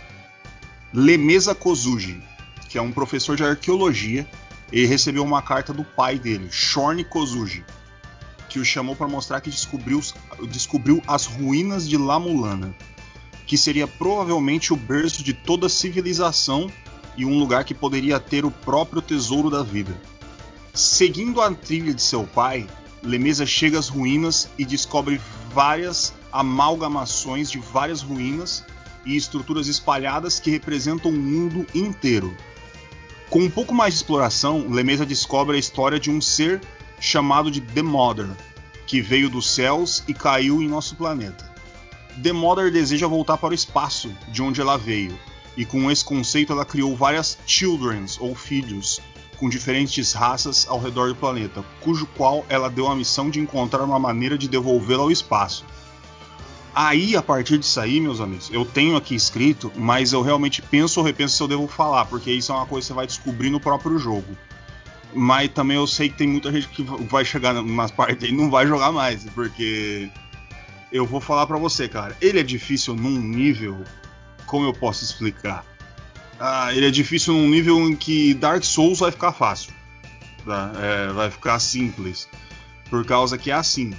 [0.93, 2.21] Lemesa Kozuji,
[2.69, 4.27] que é um professor de arqueologia,
[4.71, 7.63] ele recebeu uma carta do pai dele, Shorny Kozuji,
[8.49, 10.01] que o chamou para mostrar que descobriu,
[10.49, 12.75] descobriu as ruínas de La Mulana
[13.51, 16.71] que seria provavelmente o berço de toda civilização
[17.17, 19.93] e um lugar que poderia ter o próprio tesouro da vida.
[20.73, 22.65] Seguindo a trilha de seu pai,
[23.03, 25.19] Lemesa chega às ruínas e descobre
[25.53, 28.63] várias amalgamações de várias ruínas
[29.05, 32.35] e estruturas espalhadas que representam o mundo inteiro.
[33.29, 36.61] Com um pouco mais de exploração, Lemesa descobre a história de um ser
[36.99, 38.29] chamado de The Mother,
[38.85, 41.49] que veio dos céus e caiu em nosso planeta.
[42.21, 45.17] The Mother deseja voltar para o espaço, de onde ela veio,
[45.57, 48.99] e com esse conceito ela criou várias childrens, ou filhos,
[49.41, 53.83] com diferentes raças ao redor do planeta, cujo qual ela deu a missão de encontrar
[53.83, 55.65] uma maneira de devolvê-la ao espaço.
[56.75, 60.99] Aí, a partir disso aí, meus amigos, eu tenho aqui escrito, mas eu realmente penso
[60.99, 63.49] ou repenso se eu devo falar, porque isso é uma coisa que você vai descobrir
[63.49, 64.37] no próprio jogo.
[65.13, 68.49] mas também eu sei que tem muita gente que vai chegar nas partes e não
[68.49, 70.07] vai jogar mais, porque
[70.91, 73.83] eu vou falar para você, cara, ele é difícil num nível,
[74.45, 75.65] como eu posso explicar?
[76.43, 79.71] Ah, ele é difícil num nível em que Dark Souls vai ficar fácil,
[80.43, 80.71] tá?
[80.81, 82.27] é, vai ficar simples,
[82.89, 83.93] por causa que é assim.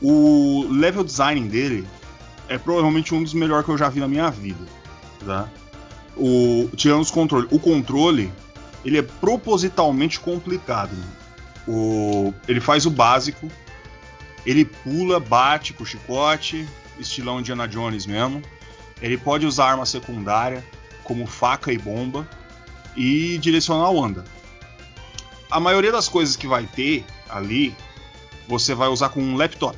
[0.00, 1.84] O level design dele
[2.48, 4.64] é provavelmente um dos melhores que eu já vi na minha vida,
[5.26, 5.48] tá?
[6.16, 8.32] O, tirando os controles, o controle
[8.84, 10.96] ele é propositalmente complicado.
[11.66, 13.50] O, ele faz o básico,
[14.46, 16.64] ele pula, bate com o chicote,
[16.96, 18.40] estilão Indiana Jones mesmo.
[19.02, 20.64] Ele pode usar arma secundária,
[21.04, 22.28] como faca e bomba,
[22.96, 24.24] e direcionar o anda.
[25.50, 27.74] A maioria das coisas que vai ter ali,
[28.48, 29.76] você vai usar com um laptop.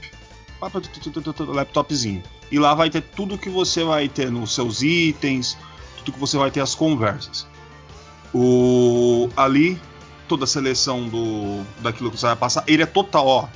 [1.49, 2.23] Laptopzinho.
[2.51, 5.59] E lá vai ter tudo que você vai ter nos seus itens,
[5.99, 7.47] tudo que você vai ter as conversas.
[8.33, 9.81] O ali
[10.29, 13.49] toda a seleção do daquilo que você vai passar, ele é total, ó.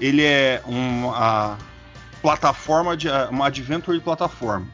[0.00, 1.58] Ele é uma
[2.22, 4.66] plataforma de uma adventure de plataforma.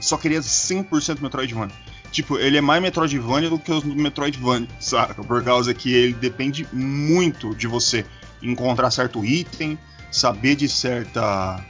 [0.00, 1.74] Só queria 100% Metroidvania.
[2.10, 5.22] Tipo, ele é mais Metroidvania do que os Metroidvania, saca?
[5.22, 8.04] Por causa que ele depende muito de você
[8.42, 9.78] encontrar certo item,
[10.10, 11.64] saber de certa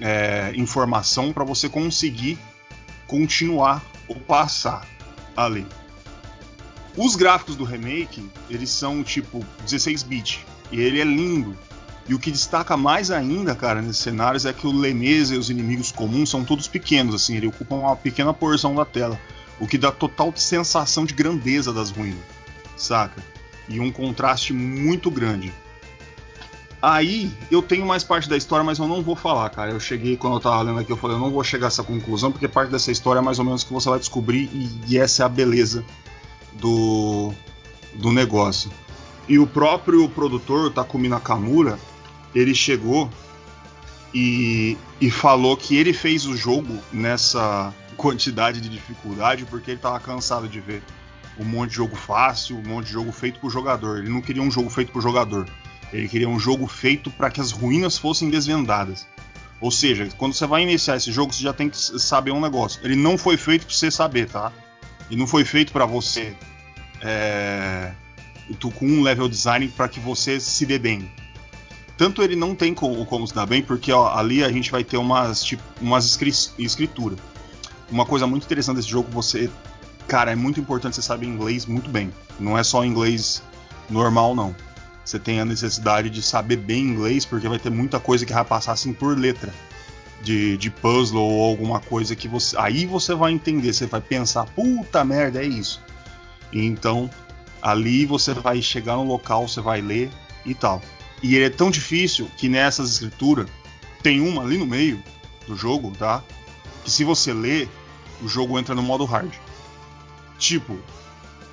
[0.00, 2.38] é, informação para você conseguir
[3.06, 4.86] continuar ou passar
[5.36, 5.66] ali.
[6.96, 11.56] Os gráficos do remake, eles são tipo 16 bits e ele é lindo.
[12.08, 15.50] E o que destaca mais ainda, cara, nesses cenários é que o Lemesa e os
[15.50, 19.18] inimigos comuns são todos pequenos, assim, ele ocupa uma pequena porção da tela,
[19.60, 22.18] o que dá total sensação de grandeza das ruínas,
[22.76, 23.22] saca?
[23.68, 25.52] E um contraste muito grande.
[26.82, 29.70] Aí eu tenho mais parte da história, mas eu não vou falar, cara.
[29.70, 31.84] Eu cheguei, quando eu tava lendo aqui, eu falei, eu não vou chegar a essa
[31.84, 34.98] conclusão, porque parte dessa história é mais ou menos que você vai descobrir, e, e
[34.98, 35.84] essa é a beleza
[36.54, 37.32] do,
[37.94, 38.68] do negócio.
[39.28, 41.78] E o próprio produtor, Takumi Nakamura,
[42.34, 43.10] ele chegou
[44.14, 49.98] e, e falou que ele fez o jogo nessa quantidade de dificuldade porque ele tava
[50.00, 50.82] cansado de ver
[51.38, 53.98] um monte de jogo fácil, um monte de jogo feito por jogador.
[53.98, 55.48] Ele não queria um jogo feito por jogador.
[55.92, 59.06] Ele queria um jogo feito para que as ruínas fossem desvendadas.
[59.60, 62.80] Ou seja, quando você vai iniciar esse jogo, você já tem que saber um negócio.
[62.82, 64.52] Ele não foi feito para você saber, tá?
[65.08, 66.34] E não foi feito para você
[67.00, 67.92] é,
[68.74, 71.10] com um level design para que você se dê bem.
[72.02, 74.82] Tanto ele não tem como, como se dar bem, porque ó, ali a gente vai
[74.82, 76.18] ter umas, tipo, umas
[76.58, 77.16] escrituras.
[77.88, 79.48] Uma coisa muito interessante desse jogo, você.
[80.08, 82.12] Cara, é muito importante você saber inglês muito bem.
[82.40, 83.40] Não é só inglês
[83.88, 84.52] normal, não
[85.04, 88.44] você tem a necessidade de saber bem inglês, porque vai ter muita coisa que vai
[88.44, 89.54] passar assim por letra.
[90.22, 92.56] De, de puzzle ou alguma coisa que você.
[92.58, 95.80] Aí você vai entender, você vai pensar, puta merda, é isso.
[96.52, 97.08] Então,
[97.60, 100.10] ali você vai chegar no local, você vai ler
[100.44, 100.82] e tal.
[101.22, 103.48] E ele é tão difícil que nessas escrituras
[104.02, 105.02] tem uma ali no meio
[105.46, 106.22] do jogo, tá?
[106.84, 107.68] Que se você ler,
[108.20, 109.32] o jogo entra no modo hard.
[110.38, 110.76] Tipo,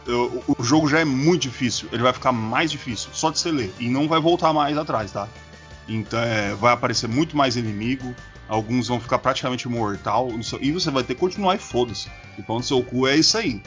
[0.07, 3.51] o, o jogo já é muito difícil, ele vai ficar mais difícil só de você
[3.51, 5.27] ler e não vai voltar mais atrás, tá?
[5.87, 8.15] Então é, vai aparecer muito mais inimigo,
[8.47, 10.29] alguns vão ficar praticamente mortal
[10.59, 12.09] e você vai ter que continuar e foda-se.
[12.37, 13.61] E pão no seu cu é isso aí.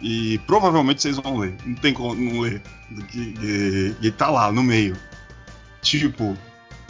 [0.00, 2.62] E provavelmente vocês vão ler, não tem como não ler.
[4.00, 4.96] E tá lá no meio.
[5.84, 6.36] Tipo,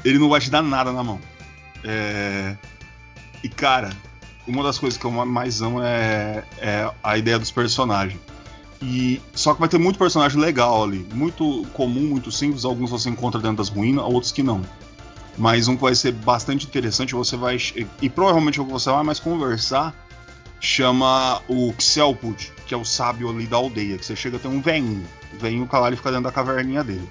[0.04, 1.20] ele não vai te dar nada na mão.
[1.82, 2.56] É...
[3.42, 3.90] E cara,
[4.46, 8.18] uma das coisas que eu mais amo é, é a ideia dos personagens.
[8.80, 12.64] E só que vai ter muito personagem legal ali, muito comum, muito simples.
[12.64, 14.62] Alguns você encontra dentro das ruínas, outros que não.
[15.36, 17.56] Mas um que vai ser bastante interessante, você vai
[18.00, 19.94] e provavelmente o que você vai mais conversar
[20.60, 23.98] chama o Xelput, que é o sábio ali da aldeia.
[23.98, 25.04] Que você chega tem um veinho,
[25.34, 27.08] o veinho lá ele fica dentro da caverninha dele.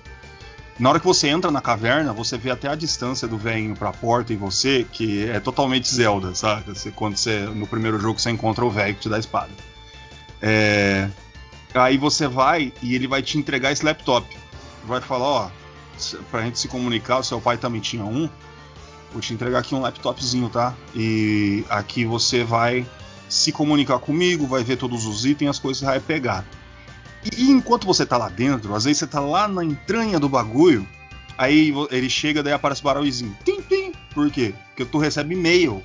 [0.79, 3.89] Na hora que você entra na caverna, você vê até a distância do velhinho para
[3.89, 6.63] a porta e você, que é totalmente Zelda, sabe?
[6.67, 9.51] Você, quando você no primeiro jogo você encontra o velho que te dá a espada.
[10.41, 11.09] É,
[11.73, 14.27] Aí você vai e ele vai te entregar esse laptop.
[14.85, 15.51] Vai falar, ó,
[16.29, 18.29] pra gente se comunicar, o seu pai também tinha um.
[19.11, 20.75] Vou te entregar aqui um laptopzinho, tá?
[20.95, 22.85] E aqui você vai
[23.27, 26.45] se comunicar comigo, vai ver todos os itens, as coisas que vai pegar.
[27.37, 30.87] E enquanto você tá lá dentro, às vezes você tá lá na entranha do bagulho,
[31.37, 33.35] aí ele chega, daí aparece o barulhozinho.
[33.43, 33.91] Tim, tim.
[34.13, 34.53] Por quê?
[34.69, 35.83] Porque tu recebe e-mail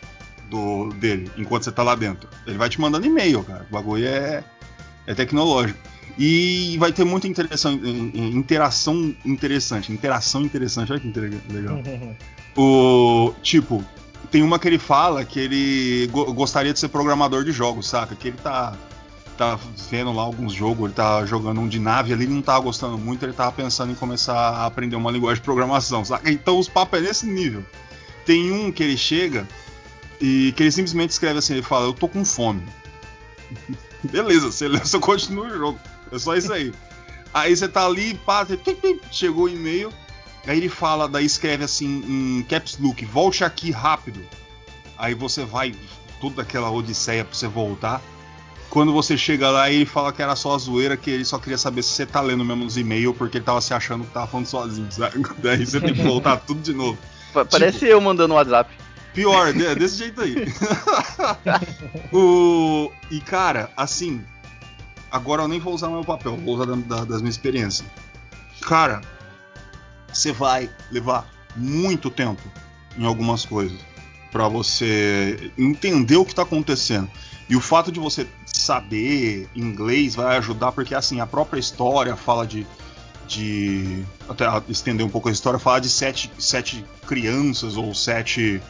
[0.50, 2.28] do, dele enquanto você tá lá dentro.
[2.46, 3.66] Ele vai te mandando e-mail, cara.
[3.68, 4.44] O bagulho é
[5.08, 5.78] é tecnológico.
[6.18, 9.92] E vai ter muita interação, interação interessante.
[9.92, 11.08] Interação interessante, olha que
[11.50, 11.80] legal.
[12.56, 13.84] o tipo,
[14.30, 18.14] tem uma que ele fala que ele go gostaria de ser programador de jogos, saca?
[18.14, 18.76] Que ele tá
[19.38, 22.60] tá vendo lá alguns jogos, ele tá jogando um de nave ali, ele não tava
[22.60, 26.30] gostando muito, ele tava pensando em começar a aprender uma linguagem de programação, saca?
[26.30, 27.64] Então os papos é nesse nível.
[28.26, 29.48] Tem um que ele chega
[30.20, 32.62] e que ele simplesmente escreve assim, ele fala, eu tô com fome.
[34.02, 35.80] Beleza, você, você continua o jogo.
[36.10, 36.72] É só isso aí.
[37.32, 38.46] Aí você tá ali, pá,
[39.12, 39.92] chegou o e-mail,
[40.46, 44.20] aí ele fala, daí escreve assim em caps look, volte aqui rápido.
[44.96, 45.74] Aí você vai,
[46.20, 48.02] toda aquela odisseia pra você voltar.
[48.70, 51.56] Quando você chega lá, ele fala que era só a zoeira, que ele só queria
[51.56, 54.26] saber se você tá lendo mesmo os e-mails, porque ele tava se achando que tava
[54.26, 55.22] falando sozinho, sabe?
[55.42, 56.98] Daí você tem que voltar tudo de novo.
[57.50, 58.70] Parece tipo, eu mandando um WhatsApp.
[59.14, 60.52] Pior, é desse jeito aí.
[62.12, 62.90] o...
[63.10, 64.22] E cara, assim,
[65.10, 67.88] agora eu nem vou usar meu papel, vou usar da, da, das minhas experiências.
[68.60, 69.00] Cara,
[70.12, 71.26] você vai levar
[71.56, 72.42] muito tempo
[72.98, 73.78] em algumas coisas
[74.30, 77.10] para você entender o que está acontecendo.
[77.48, 78.26] E o fato de você
[78.68, 82.66] saber inglês vai ajudar, porque assim, a própria história fala de.
[83.26, 88.60] de até estender um pouco a história, fala de sete, sete crianças ou sete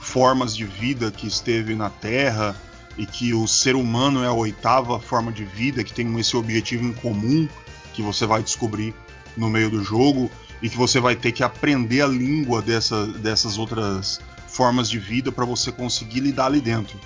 [0.00, 2.56] formas de vida que esteve na Terra
[2.96, 6.84] e que o ser humano é a oitava forma de vida que tem esse objetivo
[6.84, 7.46] em comum
[7.92, 8.94] que você vai descobrir
[9.36, 10.30] no meio do jogo
[10.62, 15.32] e que você vai ter que aprender a língua dessa, dessas outras formas de vida
[15.32, 16.98] para você conseguir lidar ali dentro.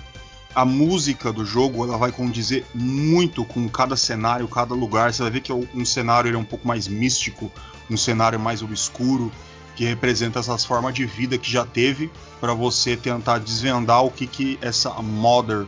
[0.55, 5.13] A música do jogo ela vai condizer muito com cada cenário, cada lugar.
[5.13, 7.51] Você vai ver que um cenário é um pouco mais místico,
[7.89, 9.31] um cenário mais obscuro,
[9.75, 14.27] que representa essas formas de vida que já teve para você tentar desvendar o que,
[14.27, 15.65] que essa Mother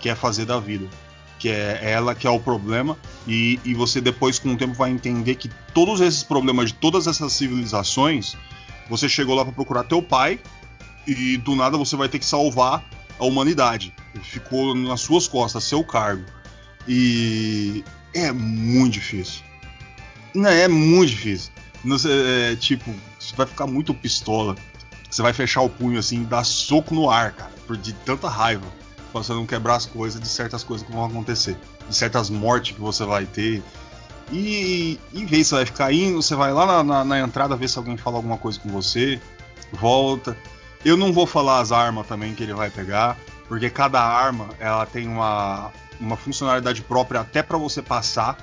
[0.00, 0.88] quer fazer da vida.
[1.38, 4.90] Que é ela que é o problema, e, e você depois, com o tempo, vai
[4.90, 8.36] entender que todos esses problemas de todas essas civilizações,
[8.88, 10.40] você chegou lá para procurar teu pai,
[11.06, 12.84] e do nada você vai ter que salvar
[13.18, 13.94] a humanidade.
[14.22, 16.24] Ficou nas suas costas, seu cargo.
[16.86, 19.42] E é muito difícil.
[20.34, 21.52] Não, é muito difícil.
[22.08, 24.56] é, tipo, você vai ficar muito pistola.
[25.10, 28.66] Você vai fechar o punho assim dar soco no ar, cara, por de tanta raiva.
[29.12, 31.56] Pra você não quebrar as coisas de certas coisas que vão acontecer.
[31.88, 33.62] De certas mortes que você vai ter.
[34.30, 37.68] E em vez você vai ficar indo, você vai lá na, na, na entrada ver
[37.68, 39.20] se alguém fala alguma coisa com você.
[39.72, 40.36] Volta.
[40.84, 43.16] Eu não vou falar as armas também que ele vai pegar,
[43.48, 48.36] porque cada arma ela tem uma, uma funcionalidade própria até para você passar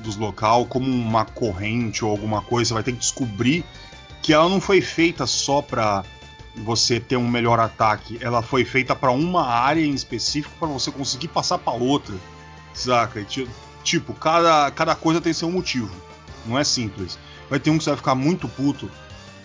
[0.00, 3.64] dos local, como uma corrente ou alguma coisa, você vai ter que descobrir
[4.20, 6.04] que ela não foi feita só para
[6.56, 10.90] você ter um melhor ataque, ela foi feita para uma área em específico para você
[10.90, 12.14] conseguir passar para outra,
[12.72, 13.24] saca?
[13.82, 15.94] Tipo, cada, cada coisa tem seu motivo,
[16.46, 17.18] não é simples.
[17.50, 18.90] Vai ter um que você vai ficar muito puto,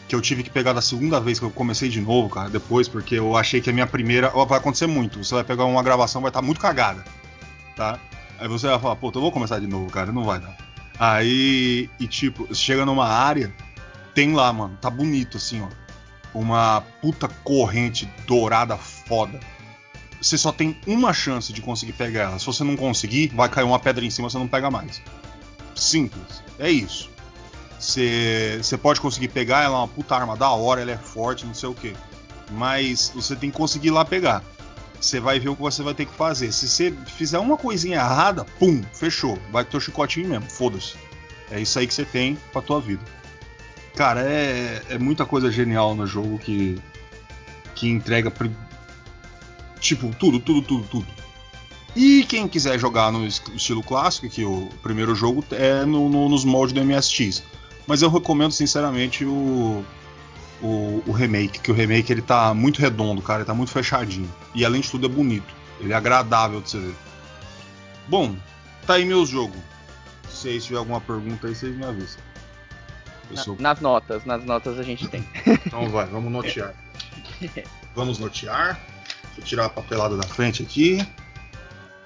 [0.09, 2.87] que eu tive que pegar da segunda vez que eu comecei de novo, cara, depois,
[2.87, 4.29] porque eu achei que a minha primeira.
[4.29, 5.23] Vai acontecer muito.
[5.23, 7.05] Você vai pegar uma gravação, vai estar tá muito cagada,
[7.75, 7.99] tá?
[8.39, 10.57] Aí você vai falar, pô, eu vou começar de novo, cara, não vai dar.
[10.97, 13.53] Aí, e tipo, chega numa área
[14.15, 14.77] tem lá, mano.
[14.81, 15.69] Tá bonito assim, ó.
[16.33, 19.39] Uma puta corrente dourada foda.
[20.21, 22.39] Você só tem uma chance de conseguir pegar ela.
[22.39, 25.01] Se você não conseguir, vai cair uma pedra em cima, você não pega mais.
[25.75, 26.43] Simples.
[26.57, 27.09] É isso.
[27.79, 31.53] Você pode conseguir pegar, ela é uma puta arma da hora, ela é forte, não
[31.53, 31.95] sei o que.
[32.51, 34.43] Mas você tem que conseguir lá pegar.
[34.99, 36.51] Você vai ver o que você vai ter que fazer.
[36.51, 39.39] Se você fizer uma coisinha errada, pum, fechou.
[39.49, 40.95] Vai ter o chicotinho mesmo, foda-se.
[41.49, 43.03] É isso aí que você tem pra tua vida.
[43.95, 46.77] Cara, é, é muita coisa genial no jogo que,
[47.75, 48.31] que entrega.
[49.79, 51.07] Tipo, tudo, tudo, tudo, tudo.
[51.95, 56.43] E quem quiser jogar no estilo clássico, que o primeiro jogo é no, no, nos
[56.43, 57.41] moldes do MSX.
[57.89, 59.83] Mas eu recomendo sinceramente o,
[60.61, 64.31] o, o, remake, que o remake ele tá muito redondo, cara, ele tá muito fechadinho.
[64.53, 65.51] E além de tudo é bonito.
[65.79, 66.95] Ele é agradável de você ver.
[68.07, 68.35] Bom,
[68.85, 69.55] tá aí meu jogo.
[70.29, 72.21] Se vocês tiver alguma pergunta aí, vocês me avisam.
[73.33, 73.57] Sou...
[73.59, 75.27] Nas notas, nas notas a gente tem.
[75.65, 76.75] Então vai, vamos notear.
[77.95, 78.79] vamos notear.
[79.23, 81.03] Deixa eu tirar a papelada da frente aqui.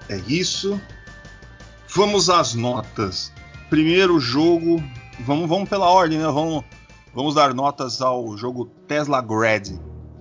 [0.08, 0.80] É isso.
[1.88, 3.30] Vamos às notas.
[3.68, 4.82] Primeiro jogo.
[5.20, 6.26] Vamos, vamos pela ordem, né?
[6.26, 6.64] Vamos,
[7.14, 9.68] vamos dar notas ao jogo Tesla Grad.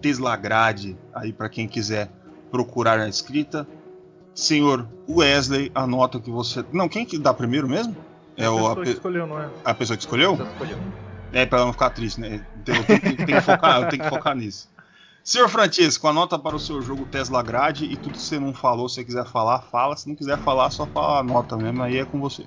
[0.02, 2.10] Tesla Grade, aí para quem quiser
[2.52, 3.68] procurar na escrita.
[4.36, 6.66] Senhor Wesley, a nota que você.
[6.72, 7.96] Não, quem que dá primeiro mesmo?
[8.36, 9.50] É a o, pessoa a, que escolheu, não é?
[9.64, 10.34] A pessoa que escolheu?
[10.34, 10.78] A pessoa escolheu.
[11.32, 12.46] É, pra ela não ficar triste, né?
[12.58, 14.70] Então, eu tenho, tenho, tenho, que focar, eu tenho que focar nisso.
[15.24, 18.90] Senhor Francisco, anota para o seu jogo Tesla Grade e tudo que você não falou,
[18.90, 19.96] se você quiser falar, fala.
[19.96, 22.46] Se não quiser falar, só fala a nota mesmo, aí é com você.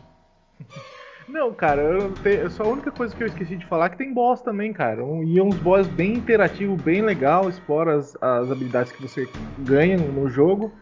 [1.29, 3.99] Não, cara, eu tenho, só a única coisa que eu esqueci de falar é que
[3.99, 5.05] tem boss também, cara.
[5.05, 9.29] Um, e é uns boss bem interativo, bem legal, explora as, as habilidades que você
[9.59, 10.73] ganha no, no jogo.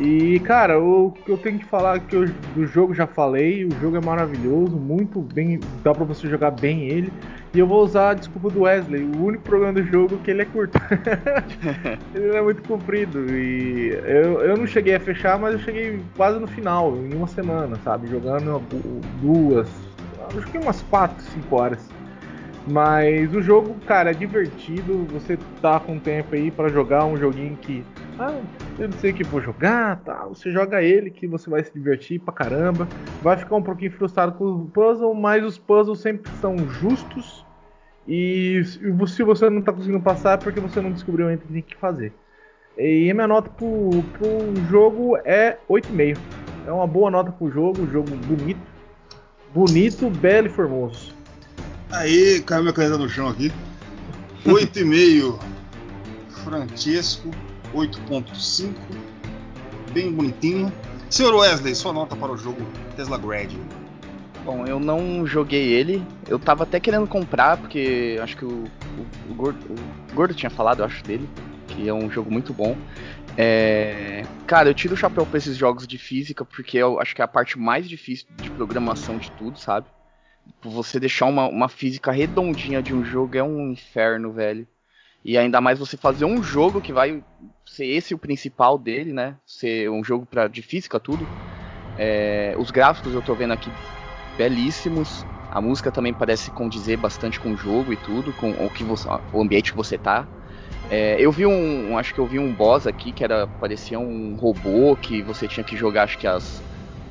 [0.00, 3.72] E, cara, o que eu tenho que falar que eu, do jogo já falei, o
[3.80, 7.12] jogo é maravilhoso, muito bem, dá pra você jogar bem ele.
[7.54, 10.30] E eu vou usar a desculpa do Wesley, o único problema do jogo é que
[10.30, 10.78] ele é curto.
[12.14, 13.24] ele é muito comprido.
[13.30, 17.26] E eu, eu não cheguei a fechar, mas eu cheguei quase no final, em uma
[17.26, 18.06] semana, sabe?
[18.08, 18.62] Jogando
[19.22, 19.68] duas,
[20.36, 21.97] acho que umas 4, 5 horas.
[22.68, 25.04] Mas o jogo, cara, é divertido.
[25.12, 27.84] Você tá com tempo aí para jogar um joguinho que.
[28.18, 28.34] Ah,
[28.78, 30.24] eu não sei o que vou jogar, tá?
[30.26, 32.86] Você joga ele que você vai se divertir pra caramba.
[33.22, 37.46] Vai ficar um pouquinho frustrado com o puzzle, mas os puzzles sempre são justos.
[38.06, 41.52] E se você não tá conseguindo passar é porque você não descobriu ainda o que
[41.52, 42.12] tem que fazer.
[42.76, 44.28] E a minha nota pro, pro
[44.68, 46.16] jogo é 8,5.
[46.66, 48.60] É uma boa nota pro jogo, jogo bonito.
[49.52, 51.17] Bonito, belo e formoso.
[51.90, 53.50] Aí, caiu minha caneta no chão aqui.
[54.44, 55.38] 8,5.
[56.44, 57.30] Francesco,
[57.74, 58.74] 8,5.
[59.92, 60.72] Bem bonitinho.
[61.08, 62.60] Senhor Wesley, sua nota para o jogo
[62.94, 63.52] Tesla Grad.
[64.44, 66.06] Bom, eu não joguei ele.
[66.28, 69.58] Eu tava até querendo comprar, porque acho que o, o, o, Gordo,
[70.10, 71.28] o Gordo tinha falado, eu acho, dele.
[71.68, 72.76] Que é um jogo muito bom.
[73.36, 74.24] É...
[74.46, 77.24] Cara, eu tiro o chapéu pra esses jogos de física, porque eu acho que é
[77.24, 79.86] a parte mais difícil de programação de tudo, sabe?
[80.62, 84.66] Você deixar uma, uma física redondinha de um jogo é um inferno, velho.
[85.24, 87.22] E ainda mais você fazer um jogo que vai
[87.66, 89.36] ser esse o principal dele, né?
[89.46, 91.28] Ser um jogo pra, de física, tudo.
[91.96, 93.72] É, os gráficos eu tô vendo aqui
[94.36, 95.26] belíssimos.
[95.50, 99.08] A música também parece condizer bastante com o jogo e tudo, com o, que você,
[99.32, 100.28] o ambiente que você tá.
[100.90, 104.36] É, eu vi um, acho que eu vi um boss aqui que era parecia um
[104.36, 106.62] robô que você tinha que jogar, acho que as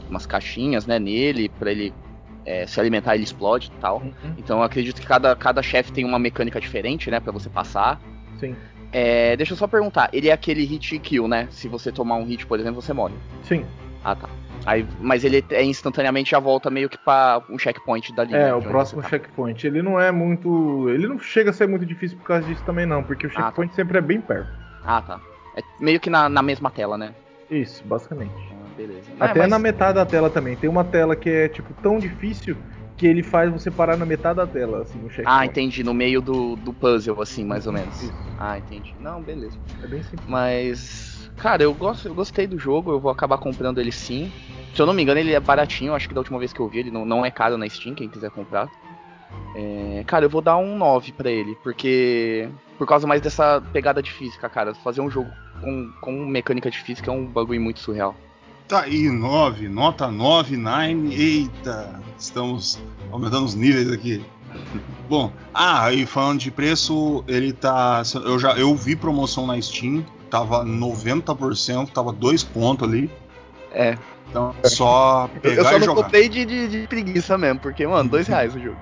[0.09, 1.93] umas caixinhas, né, nele para ele
[2.47, 3.97] é, se alimentar ele explode e tal.
[3.97, 4.33] Uhum.
[4.37, 7.99] Então eu acredito que cada, cada chefe tem uma mecânica diferente, né, para você passar.
[8.39, 8.55] Sim.
[8.91, 11.49] É, deixa eu só perguntar, ele é aquele hit kill, né?
[11.51, 13.13] Se você tomar um hit, por exemplo, você morre.
[13.43, 13.65] Sim.
[14.01, 14.29] Ah, tá.
[14.65, 18.37] Aí, mas ele é instantaneamente já volta meio que para um checkpoint da linha.
[18.37, 19.09] É, o próximo tá.
[19.09, 19.67] checkpoint.
[19.67, 20.89] Ele não é muito.
[20.89, 23.69] Ele não chega a ser muito difícil por causa disso também, não, porque o checkpoint
[23.69, 23.75] ah, tá.
[23.75, 24.49] sempre é bem perto.
[24.85, 25.19] Ah, tá.
[25.55, 27.13] É meio que na, na mesma tela, né?
[27.49, 29.11] Isso, basicamente beleza.
[29.19, 29.49] Até mas...
[29.49, 30.55] na metade da tela também.
[30.55, 32.55] Tem uma tela que é, tipo, tão difícil
[32.95, 35.29] que ele faz você parar na metade da tela, assim, no checkpoint.
[35.29, 35.83] Ah, entendi.
[35.83, 38.01] No meio do, do puzzle, assim, mais ou menos.
[38.01, 38.13] Isso.
[38.37, 38.95] Ah, entendi.
[38.99, 39.57] Não, beleza.
[39.83, 40.27] É bem simples.
[40.27, 41.29] Mas.
[41.37, 44.31] Cara, eu, gosto, eu gostei do jogo, eu vou acabar comprando ele sim.
[44.73, 46.67] Se eu não me engano, ele é baratinho, acho que da última vez que eu
[46.67, 48.67] vi, ele não, não é caro na Steam, quem quiser comprar.
[49.55, 52.49] É, cara, eu vou dar um 9 para ele, porque.
[52.77, 54.73] Por causa mais dessa pegada de física, cara.
[54.75, 58.15] Fazer um jogo com, com mecânica de física é um bagulho muito surreal.
[58.67, 61.13] Tá aí, 9, nota 9, 9.
[61.13, 62.77] Eita, estamos
[63.09, 64.25] aumentando os níveis aqui.
[65.07, 68.01] Bom, ah, e falando de preço, ele tá.
[68.25, 73.09] Eu já eu vi promoção na Steam, tava 90%, tava 2 pontos ali.
[73.71, 73.97] É.
[74.29, 76.01] Então só pegar eu só e jogar.
[76.01, 78.79] Eu comprei de, de, de, preguiça mesmo, porque, mano, 2 reais o jogo.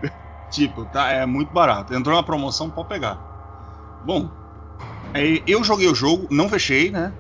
[0.50, 1.94] Tipo, tá, é muito barato.
[1.94, 3.20] Entrou na promoção, pode pegar.
[4.04, 4.32] Bom,
[5.46, 7.14] eu joguei o jogo, não fechei, né?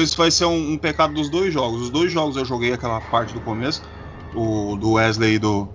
[0.00, 1.82] Esse vai ser um, um, pecado dos dois jogos.
[1.82, 3.82] Os dois jogos eu joguei aquela parte do começo,
[4.34, 5.68] o do Wesley e do,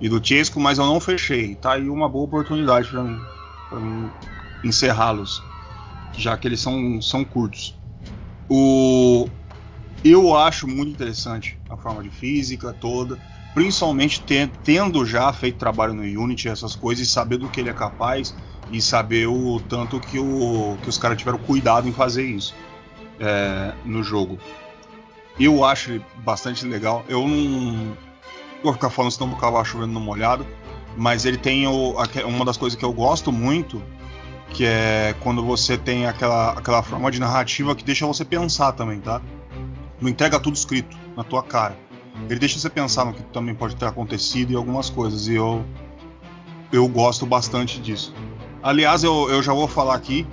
[0.00, 1.54] e do Chesco, mas eu não fechei.
[1.54, 3.20] Tá aí uma boa oportunidade para mim,
[3.72, 4.10] mim
[4.64, 5.42] encerrá-los,
[6.16, 7.74] já que eles são, são curtos.
[8.48, 9.28] O,
[10.04, 13.16] eu acho muito interessante a forma de física toda,
[13.54, 14.24] principalmente
[14.64, 18.34] tendo já feito trabalho no Unity, essas coisas, e saber do que ele é capaz
[18.72, 22.54] e saber o tanto que, o, que os caras tiveram cuidado em fazer isso
[23.20, 24.38] é, no jogo.
[25.38, 27.04] Eu acho bastante legal.
[27.08, 27.96] Eu não
[28.62, 30.46] vou ficar falando senão vou acabar chovendo no molhado,
[30.96, 31.94] mas ele tem o,
[32.26, 33.82] uma das coisas que eu gosto muito,
[34.50, 39.00] que é quando você tem aquela, aquela forma de narrativa que deixa você pensar também,
[39.00, 39.20] tá?
[40.00, 41.76] Não entrega tudo escrito na tua cara.
[42.28, 45.64] Ele deixa você pensar no que também pode ter acontecido e algumas coisas, e eu,
[46.72, 48.12] eu gosto bastante disso.
[48.62, 50.26] Aliás, eu, eu já vou falar aqui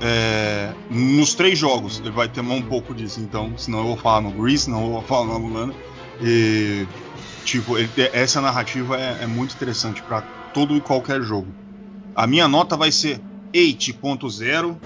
[0.00, 4.20] é, nos três jogos ele vai ter um pouco disso, então, senão eu vou falar
[4.20, 5.72] no Grease, eu vou falar na Mulan.
[6.20, 6.86] E,
[7.44, 10.22] tipo, ele, essa narrativa é, é muito interessante para
[10.52, 11.54] todo e qualquer jogo.
[12.14, 13.20] A minha nota vai ser
[13.54, 14.76] 8.0.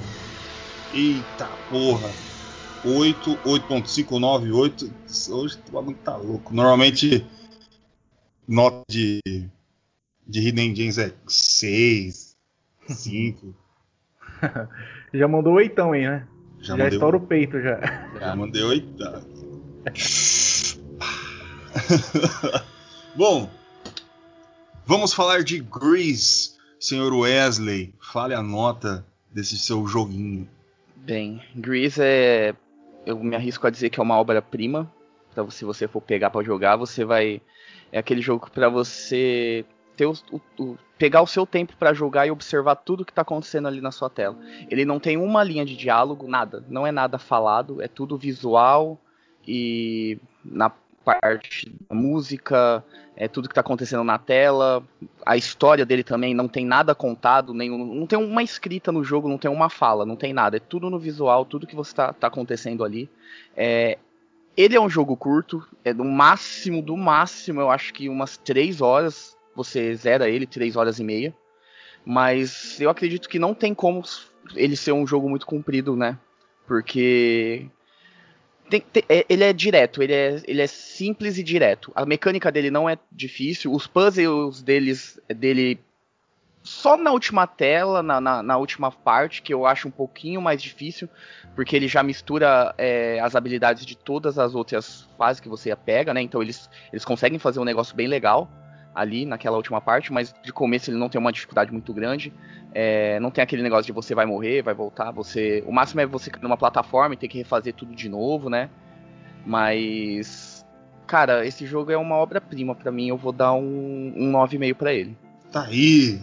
[0.93, 2.11] Eita porra!
[2.85, 4.93] 8, 8.5, 9, 8.
[5.31, 6.55] Hoje o bagulho tá louco.
[6.55, 7.27] Normalmente,
[8.49, 9.21] nota de,
[10.27, 12.37] de Hidden Gems é 6,
[12.89, 13.55] 5.
[15.13, 16.27] já mandou oitão aí, né?
[16.61, 17.81] Já, já estoura o peito já.
[18.19, 19.23] Já mandei oitão.
[23.17, 23.49] Bom,
[24.87, 27.95] vamos falar de Grease, senhor Wesley.
[28.01, 30.47] Fale a nota desse seu joguinho.
[30.97, 32.55] Bem, Grease é
[33.05, 34.91] eu me arrisco a dizer que é uma obra-prima.
[35.33, 37.41] Então, se você for pegar para jogar, você vai.
[37.93, 39.65] É aquele jogo para você
[40.01, 40.15] ter o,
[40.59, 43.93] o, pegar o seu tempo para jogar e observar tudo que tá acontecendo ali na
[43.93, 44.35] sua tela.
[44.71, 46.65] Ele não tem uma linha de diálogo, nada.
[46.71, 48.99] Não é nada falado, é tudo visual
[49.47, 50.71] e na
[51.05, 52.83] parte da música,
[53.15, 54.83] é tudo que está acontecendo na tela,
[55.27, 59.29] a história dele também não tem nada contado, nenhum, não tem uma escrita no jogo,
[59.29, 62.13] não tem uma fala, não tem nada, é tudo no visual, tudo que você está
[62.13, 63.11] tá acontecendo ali.
[63.55, 63.99] É,
[64.57, 68.81] ele é um jogo curto, é do máximo, do máximo, eu acho que umas 3
[68.81, 71.35] horas, você zera ele, 3 horas e meia.
[72.05, 74.03] Mas eu acredito que não tem como
[74.55, 76.19] ele ser um jogo muito comprido, né?
[76.67, 77.67] Porque
[78.71, 81.93] tem, tem, é, ele é direto, ele é, ele é simples e direto.
[81.95, 85.81] A mecânica dele não é difícil, os puzzles deles, dele
[86.63, 90.63] só na última tela, na, na, na, última parte, que eu acho um pouquinho mais
[90.63, 91.09] difícil,
[91.57, 96.15] porque ele já mistura é, as habilidades de todas as outras fases que você pega,
[96.15, 96.23] né?
[96.23, 98.49] Então eles, eles conseguem fazer um negócio bem legal
[98.95, 102.33] ali naquela última parte, mas de começo ele não tem uma dificuldade muito grande.
[102.73, 105.63] É, não tem aquele negócio de você vai morrer, vai voltar, você.
[105.67, 108.69] O máximo é você numa plataforma e ter que refazer tudo de novo, né?
[109.45, 110.65] Mas.
[111.07, 114.93] Cara, esse jogo é uma obra-prima para mim, eu vou dar um, um 9,5 para
[114.93, 115.17] ele.
[115.51, 116.21] Tá aí.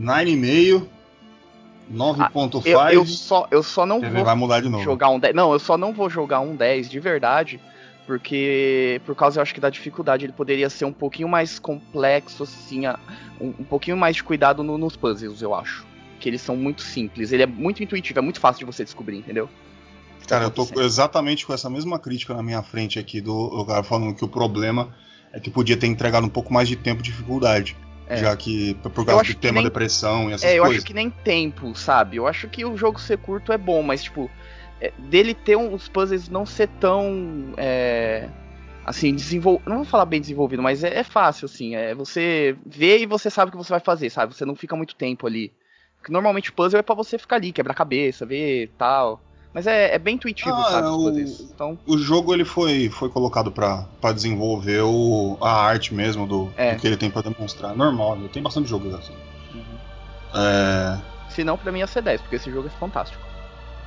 [0.00, 0.86] 9,5.
[1.92, 2.76] 9.5.
[2.78, 4.10] Ah, eu, eu, só, eu só não vou
[4.84, 5.34] jogar um 10.
[5.34, 7.60] Não, eu só não vou jogar um 10 de verdade
[8.06, 12.44] porque por causa eu acho que da dificuldade ele poderia ser um pouquinho mais complexo
[12.44, 12.86] assim,
[13.40, 15.84] um, um pouquinho mais de cuidado no, nos puzzles, eu acho.
[16.20, 19.18] Que eles são muito simples, ele é muito intuitivo, é muito fácil de você descobrir,
[19.18, 19.48] entendeu?
[20.26, 24.14] Cara, eu tô exatamente com essa mesma crítica na minha frente aqui do cara falando
[24.14, 24.92] que o problema
[25.32, 27.76] é que podia ter entregado um pouco mais de tempo de dificuldade.
[28.08, 28.16] É.
[28.18, 30.66] Já que por causa do tema nem, depressão e essas é, coisas.
[30.66, 32.16] eu acho que nem tempo, sabe?
[32.16, 34.30] Eu acho que o jogo ser curto é bom, mas tipo,
[34.80, 37.54] é, dele ter um, os puzzles não ser tão.
[37.56, 38.28] É,
[38.84, 39.68] assim, desenvolvido.
[39.68, 41.74] Não vou falar bem desenvolvido, mas é, é, fácil, assim.
[41.74, 44.34] É, você vê e você sabe o que você vai fazer, sabe?
[44.34, 45.52] Você não fica muito tempo ali.
[45.98, 49.20] Porque normalmente o puzzle é para você ficar ali, quebrar a cabeça, ver tal.
[49.52, 50.88] Mas é, é bem intuitivo, ah, sabe?
[50.88, 51.78] O, então...
[51.86, 56.74] o jogo ele foi, foi colocado para desenvolver o, a arte mesmo do, é.
[56.74, 57.74] do que ele tem para demonstrar.
[57.74, 59.14] Normal, tem bastante jogos assim.
[59.54, 59.78] Uhum.
[60.34, 61.00] É...
[61.30, 63.24] Se não, pra mim ia ser 10, porque esse jogo é fantástico.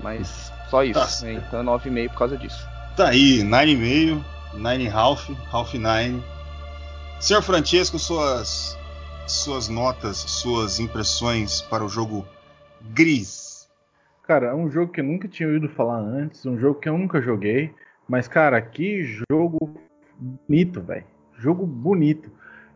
[0.01, 0.99] Mas só isso.
[0.99, 1.43] Tá né?
[1.47, 2.67] Então 9,5 por causa disso.
[2.95, 4.24] Tá aí, 9,5,
[4.55, 6.24] 9 half, half 9.
[7.20, 8.78] Senhor Francesco, suas
[9.28, 12.26] suas notas, suas impressões para o jogo
[12.93, 13.70] Gris.
[14.24, 16.97] Cara, é um jogo que eu nunca tinha ouvido falar antes, um jogo que eu
[16.97, 17.72] nunca joguei,
[18.07, 19.80] mas cara, que jogo
[20.17, 21.05] bonito, velho.
[21.38, 22.32] Jogo bonito.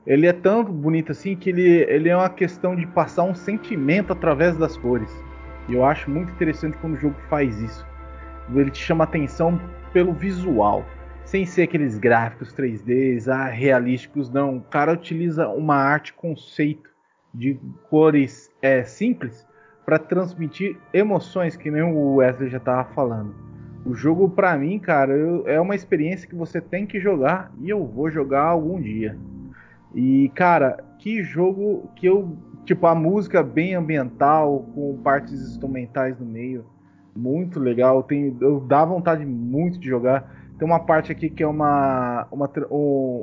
[0.06, 4.14] Ele é tão bonito assim que ele, ele é uma questão de passar um sentimento
[4.14, 5.10] através das cores.
[5.68, 7.86] E eu acho muito interessante quando o jogo faz isso.
[8.54, 9.60] Ele te chama atenção
[9.94, 10.86] pelo visual,
[11.24, 14.58] sem ser aqueles gráficos 3Ds, ah, realísticos, não.
[14.58, 16.90] O cara utiliza uma arte conceito
[17.34, 17.60] de
[17.90, 19.48] cores é, simples
[19.86, 23.34] para transmitir emoções, que nem o Wesley já estava falando.
[23.86, 27.70] O jogo, para mim, cara, eu, é uma experiência que você tem que jogar e
[27.70, 29.18] eu vou jogar algum dia.
[29.94, 36.26] E, cara, que jogo que eu Tipo, a música bem ambiental, com partes instrumentais no
[36.26, 36.66] meio.
[37.16, 38.02] Muito legal.
[38.04, 40.34] Tem, eu dá vontade muito de jogar.
[40.58, 42.26] Tem uma parte aqui que é uma.
[42.32, 42.50] uma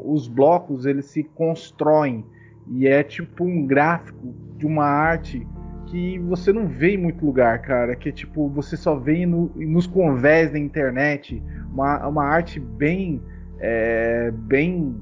[0.05, 2.25] os blocos eles se constroem.
[2.69, 5.47] E é tipo um gráfico de uma arte
[5.87, 7.97] que você não vê em muito lugar, cara.
[7.97, 11.43] Que é tipo, você só vê no, nos convés da internet.
[11.73, 13.23] Uma, uma arte bem.
[13.59, 14.97] É, bem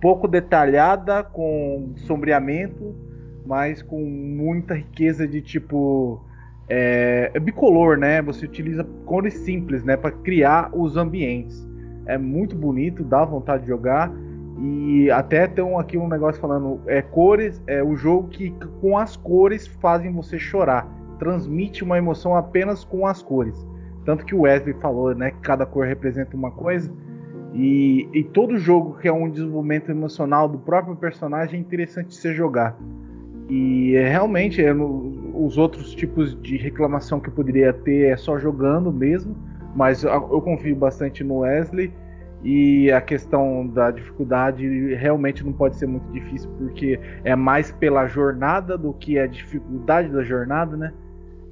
[0.00, 3.05] pouco detalhada, com sombreamento
[3.46, 6.20] mas com muita riqueza de tipo
[6.68, 8.20] é, é bicolor, né?
[8.22, 11.66] Você utiliza cores simples, né, para criar os ambientes.
[12.06, 14.12] É muito bonito, dá vontade de jogar
[14.58, 19.16] e até tem aqui um negócio falando é cores, é o jogo que com as
[19.16, 20.88] cores fazem você chorar,
[21.18, 23.66] transmite uma emoção apenas com as cores.
[24.04, 26.90] Tanto que o Wesley falou, né, que cada cor representa uma coisa.
[27.52, 32.14] E, e todo jogo que é um desenvolvimento emocional do próprio personagem é interessante de
[32.14, 32.76] você jogar.
[33.48, 38.38] E é, realmente é, os outros tipos de reclamação que eu poderia ter é só
[38.38, 39.36] jogando mesmo,
[39.74, 41.92] mas eu, eu confio bastante no Wesley.
[42.42, 48.06] E a questão da dificuldade realmente não pode ser muito difícil, porque é mais pela
[48.06, 50.92] jornada do que a dificuldade da jornada, né?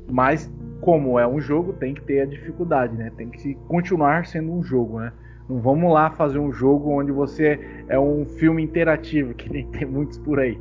[0.09, 3.11] Mas como é um jogo, tem que ter a dificuldade, né?
[3.17, 5.13] Tem que continuar sendo um jogo, né?
[5.49, 9.87] Não vamos lá fazer um jogo onde você é um filme interativo, que nem tem
[9.87, 10.61] muitos por aí.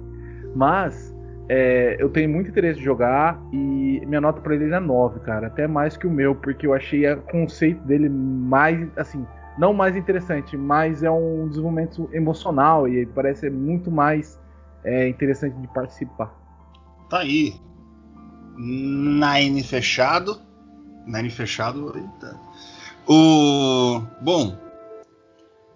[0.56, 1.13] Mas
[1.56, 5.46] É, eu tenho muito interesse em jogar e minha nota para ele é 9, cara.
[5.46, 9.24] Até mais que o meu, porque eu achei o conceito dele mais, assim,
[9.56, 14.40] não mais interessante, mas é um desenvolvimento emocional e parece muito mais
[14.84, 16.36] é, interessante de participar.
[17.08, 17.54] Tá aí.
[18.58, 20.42] Nine fechado.
[21.06, 21.96] Nine fechado.
[21.96, 22.36] Eita.
[23.08, 24.02] O.
[24.24, 24.58] Bom.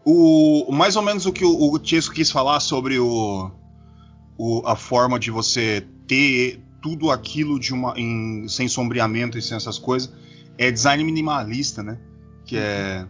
[0.04, 3.52] O, mais ou menos o que o, o quis falar sobre o,
[4.38, 9.58] o, a forma de você ter tudo aquilo de uma, em, sem sombreamento e sem
[9.58, 10.14] essas coisas
[10.58, 11.98] é design minimalista, né?
[12.46, 13.08] Que é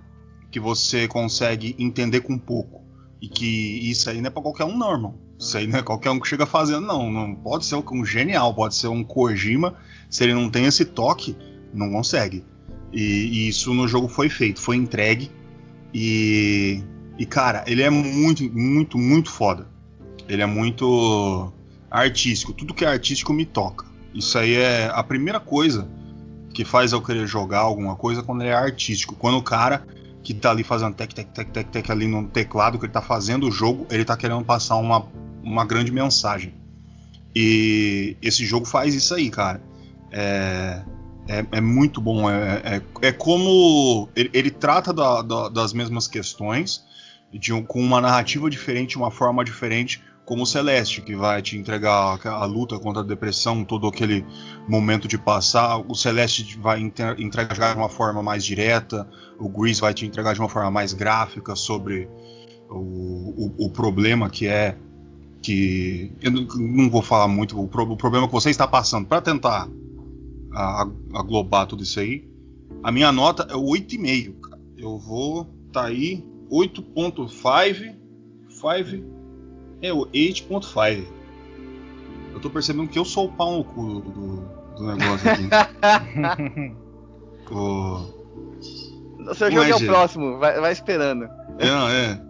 [0.50, 2.82] que você consegue entender com pouco.
[3.22, 3.46] E que
[3.90, 5.16] isso aí não é pra qualquer um, não, irmão.
[5.38, 7.12] Isso aí não é qualquer um que chega fazendo, não.
[7.12, 9.76] Não pode ser um genial, pode ser um Kojima.
[10.10, 11.36] Se ele não tem esse toque,
[11.74, 12.44] não consegue.
[12.92, 15.32] E, e isso no jogo foi feito, foi entregue.
[15.94, 16.82] E,
[17.18, 19.68] e, cara, ele é muito, muito, muito foda.
[20.28, 21.52] Ele é muito
[21.90, 22.54] artístico.
[22.54, 23.86] Tudo que é artístico me toca.
[24.14, 25.88] Isso aí é a primeira coisa
[26.54, 29.16] que faz eu querer jogar alguma coisa quando ele é artístico.
[29.16, 29.86] Quando o cara
[30.24, 33.02] que tá ali fazendo tec, tec, tec, tec, tec ali no teclado, que ele tá
[33.02, 35.06] fazendo o jogo, ele tá querendo passar uma,
[35.44, 36.54] uma grande mensagem.
[37.36, 39.62] E esse jogo faz isso aí, cara.
[40.12, 40.82] É,
[41.28, 42.30] é, é muito bom.
[42.30, 44.10] É, é, é como.
[44.16, 46.84] Ele, ele trata da, da, das mesmas questões
[47.32, 51.58] de um, com uma narrativa diferente, uma forma diferente, como o Celeste, que vai te
[51.58, 54.26] entregar a, a, luta contra a depressão, todo aquele
[54.68, 55.78] momento de passar.
[55.78, 59.08] O Celeste vai entregar de uma forma mais direta,
[59.40, 62.10] o Grease vai te entregar de uma forma mais gráfica sobre
[62.70, 64.78] o, o, o problema que é
[65.42, 69.22] que eu não, vou falar muito o, pro, o, problema que você está passando para
[69.22, 69.70] tentar
[71.14, 72.28] aglobar tudo isso aí.
[72.84, 74.34] A minha nota é 8,5.
[74.78, 76.22] Eu vou tá aí
[76.52, 77.96] 8.5
[78.50, 79.17] 5
[79.82, 81.06] é o 8.5.
[82.34, 84.38] Eu tô percebendo que eu sou o pau no cu do,
[84.76, 85.50] do negócio aqui.
[87.52, 88.18] o...
[89.30, 91.26] O seu jogo é o próximo, vai, vai esperando.
[91.60, 92.22] É, é.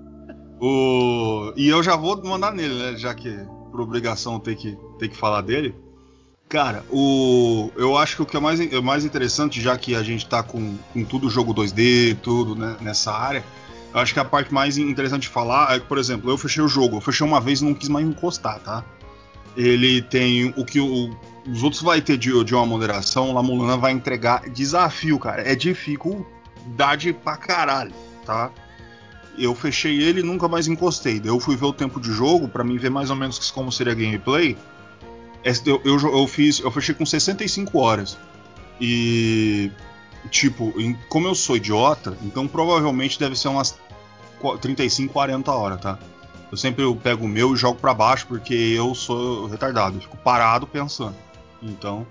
[0.60, 1.54] O...
[1.56, 2.98] E eu já vou mandar nele, né?
[2.98, 3.38] Já que
[3.70, 5.76] por obrigação ter que, ter que falar dele.
[6.50, 7.70] Cara, o...
[7.76, 10.42] eu acho que o que é mais, é mais interessante, já que a gente tá
[10.42, 13.44] com, com tudo jogo 2D, tudo né, nessa área,
[13.94, 16.68] acho que a parte mais interessante de falar é que, por exemplo, eu fechei o
[16.68, 18.84] jogo, eu fechei uma vez e não quis mais encostar, tá?
[19.56, 21.10] Ele tem o que o,
[21.48, 25.42] os outros vai ter de, de uma moderação, La Mulana vai entregar desafio, cara.
[25.42, 27.94] É dificuldade pra caralho,
[28.26, 28.52] tá?
[29.38, 31.20] Eu fechei ele e nunca mais encostei.
[31.20, 33.72] Daí eu fui ver o tempo de jogo para mim ver mais ou menos como
[33.72, 34.58] seria a gameplay.
[35.66, 38.18] Eu, eu, eu, fiz, eu fechei com 65 horas.
[38.82, 39.72] E
[40.30, 40.74] tipo,
[41.10, 43.80] como eu sou idiota, então provavelmente deve ser umas
[44.62, 45.98] 35, 40 horas, tá?
[46.52, 50.18] Eu sempre pego o meu e jogo para baixo porque eu sou retardado, eu fico
[50.18, 51.16] parado pensando.
[51.62, 52.08] Então,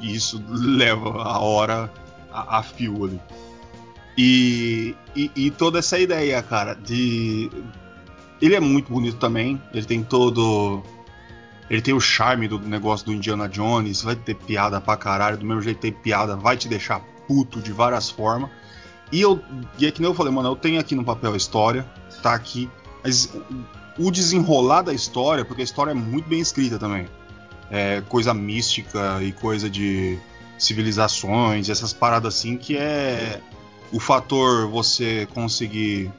[0.00, 1.92] isso leva a hora
[2.32, 3.20] a, a fio ali.
[4.16, 7.50] E, e, e, toda essa ideia, cara, de.
[8.40, 9.60] Ele é muito bonito também.
[9.72, 10.82] Ele tem todo.
[11.72, 14.02] Ele tem o charme do negócio do Indiana Jones.
[14.02, 15.38] Vai ter piada pra caralho.
[15.38, 18.50] Do mesmo jeito tem piada, vai te deixar puto de várias formas.
[19.10, 19.40] E eu.
[19.78, 21.86] E é que nem eu falei, mano, eu tenho aqui no papel a história,
[22.22, 22.68] tá aqui.
[23.02, 23.34] Mas
[23.98, 27.08] o desenrolar da história, porque a história é muito bem escrita também.
[27.70, 30.18] É coisa mística e coisa de
[30.58, 33.40] civilizações, essas paradas assim que é
[33.90, 36.12] o fator você conseguir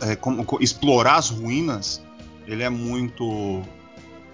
[0.00, 2.02] é, com, com, explorar as ruínas,
[2.46, 3.62] ele é muito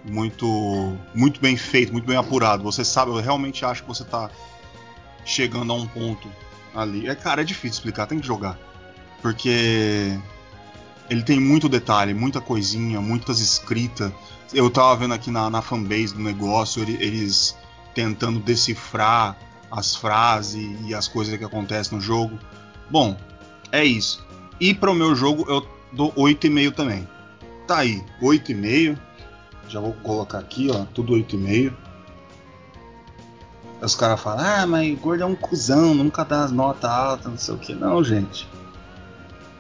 [0.07, 2.63] muito muito bem feito, muito bem apurado.
[2.63, 4.31] Você sabe, eu realmente acho que você está
[5.25, 6.29] chegando a um ponto
[6.75, 7.09] ali.
[7.09, 8.59] É, cara, é difícil explicar, tem que jogar.
[9.21, 10.19] Porque
[11.11, 14.13] ele tem muito detalhe, muita coisinha, muitas escritas.
[14.53, 17.57] Eu tava vendo aqui na, na fanbase do negócio, eles
[17.95, 19.37] tentando decifrar
[19.71, 22.39] as frases e as coisas que acontecem no jogo.
[22.91, 23.17] Bom,
[23.73, 24.25] é isso.
[24.61, 27.09] E para o meu jogo eu dou 8,5 também.
[27.67, 28.97] Tá aí, 8,5.
[29.69, 31.73] Já vou colocar aqui, ó, tudo 8,5.
[33.81, 37.39] Os caras falam, ah, mas gordo é um cuzão, nunca dá as notas altas, não
[37.39, 37.75] sei o que.
[37.75, 38.49] Não, gente.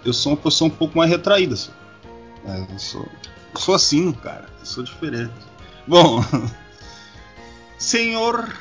[0.04, 1.54] Eu sou uma pessoa um pouco mais retraída.
[1.56, 1.70] Só.
[2.46, 3.06] É, eu, sou,
[3.54, 4.46] eu sou assim, cara.
[4.60, 5.32] Eu sou diferente.
[5.86, 6.24] Bom,
[7.78, 8.54] senhor.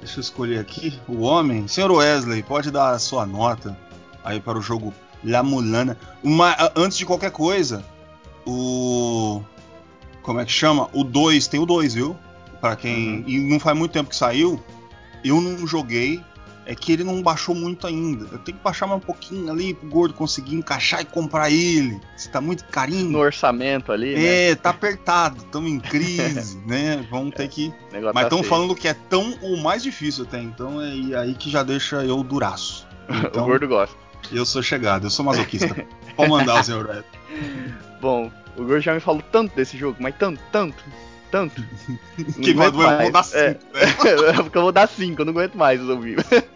[0.00, 0.98] Deixa eu escolher aqui.
[1.08, 1.66] O homem.
[1.66, 3.76] Senhor Wesley, pode dar a sua nota
[4.24, 5.98] aí para o jogo La Mulana.
[6.22, 7.84] Uma, antes de qualquer coisa,
[8.46, 9.42] o.
[10.24, 10.88] Como é que chama?
[10.92, 12.16] O 2, tem o 2, viu?
[12.60, 13.18] Para quem.
[13.18, 13.24] Uhum.
[13.28, 14.60] E não faz muito tempo que saiu
[15.24, 16.22] eu não joguei,
[16.66, 18.26] é que ele não baixou muito ainda.
[18.30, 22.00] Eu tenho que baixar mais um pouquinho ali pro gordo conseguir encaixar e comprar ele.
[22.16, 23.10] Você tá muito carinho.
[23.10, 24.50] No orçamento ali, né?
[24.50, 27.04] É, tá apertado, estamos em crise, né?
[27.10, 27.72] Vamos ter que.
[27.92, 31.50] Mas tá estão falando que é tão o mais difícil até, então é aí que
[31.50, 32.86] já deixa eu duraço.
[33.06, 33.94] Então, o gordo gosta.
[34.32, 35.86] Eu sou chegado, eu sou masoquista.
[36.16, 37.04] Pode mandar, senhor Red.
[38.00, 40.84] Bom, o gordo já me falou tanto desse jogo, mas tanto, tanto,
[41.30, 41.62] tanto.
[42.42, 43.38] que vai, vou dar 5.
[43.38, 43.58] É, né?
[44.42, 46.16] porque eu vou dar 5, eu não aguento mais ouvir.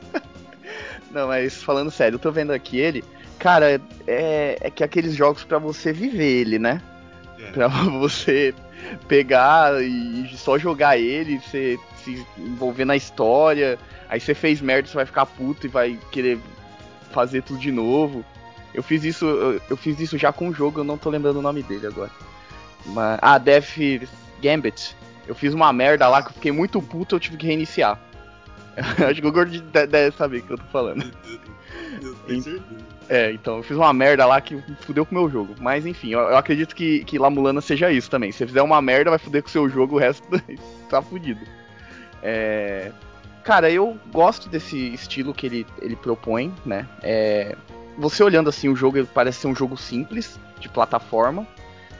[1.10, 3.02] Não, mas falando sério, eu tô vendo aqui ele.
[3.38, 6.82] Cara, é, é que aqueles jogos para você viver ele, né?
[7.38, 7.50] É.
[7.50, 8.54] Pra você
[9.06, 13.78] pegar e só jogar ele, você se envolver na história.
[14.08, 16.38] Aí você fez merda, você vai ficar puto e vai querer
[17.10, 18.24] fazer tudo de novo.
[18.78, 21.40] Eu fiz isso, eu, eu fiz isso já com um jogo, eu não tô lembrando
[21.40, 22.12] o nome dele agora.
[22.86, 23.74] Mas, ah, Death
[24.40, 24.94] Gambit.
[25.26, 27.98] Eu fiz uma merda lá que eu fiquei muito puto, eu tive que reiniciar.
[29.04, 31.12] Acho que o Gordo deve saber o que eu tô falando.
[32.00, 32.64] Eu tenho certeza.
[33.08, 35.56] É, então eu fiz uma merda lá que fudeu com o meu jogo.
[35.58, 38.30] Mas enfim, eu, eu acredito que, que Lamulana seja isso também.
[38.30, 40.24] Se você fizer uma merda, vai fuder com o seu jogo, o resto
[40.88, 41.44] tá fudido.
[42.22, 42.92] É...
[43.42, 46.86] Cara, eu gosto desse estilo que ele, ele propõe, né?
[47.02, 47.56] É...
[47.98, 51.46] Você olhando assim o jogo, parece ser um jogo simples, de plataforma.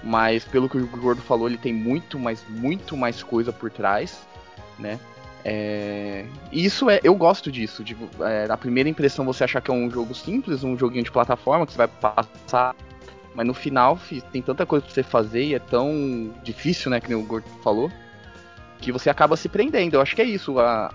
[0.03, 4.27] Mas pelo que o Gordo falou, ele tem muito, mas muito mais coisa por trás,
[4.79, 4.99] né?
[5.45, 7.83] É, isso é, eu gosto disso.
[7.83, 11.11] De, é, na primeira impressão você achar que é um jogo simples, um joguinho de
[11.11, 12.77] plataforma que você vai passar,
[13.35, 13.99] mas no final
[14.33, 17.91] tem tanta coisa pra você fazer e é tão difícil, né, que o Gordo falou,
[18.81, 19.95] que você acaba se prendendo.
[19.95, 20.59] Eu acho que é isso.
[20.61, 20.93] A,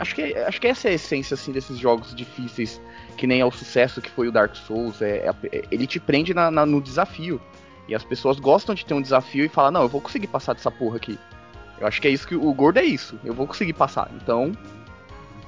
[0.00, 2.80] acho que acho que essa é a essência assim desses jogos difíceis,
[3.16, 5.00] que nem é o sucesso que foi o Dark Souls.
[5.02, 7.40] É, é ele te prende na, na, no desafio.
[7.88, 10.54] E as pessoas gostam de ter um desafio e falar, não, eu vou conseguir passar
[10.54, 11.18] dessa porra aqui.
[11.80, 13.18] Eu acho que é isso que o gordo é isso.
[13.24, 14.10] Eu vou conseguir passar.
[14.14, 14.52] Então.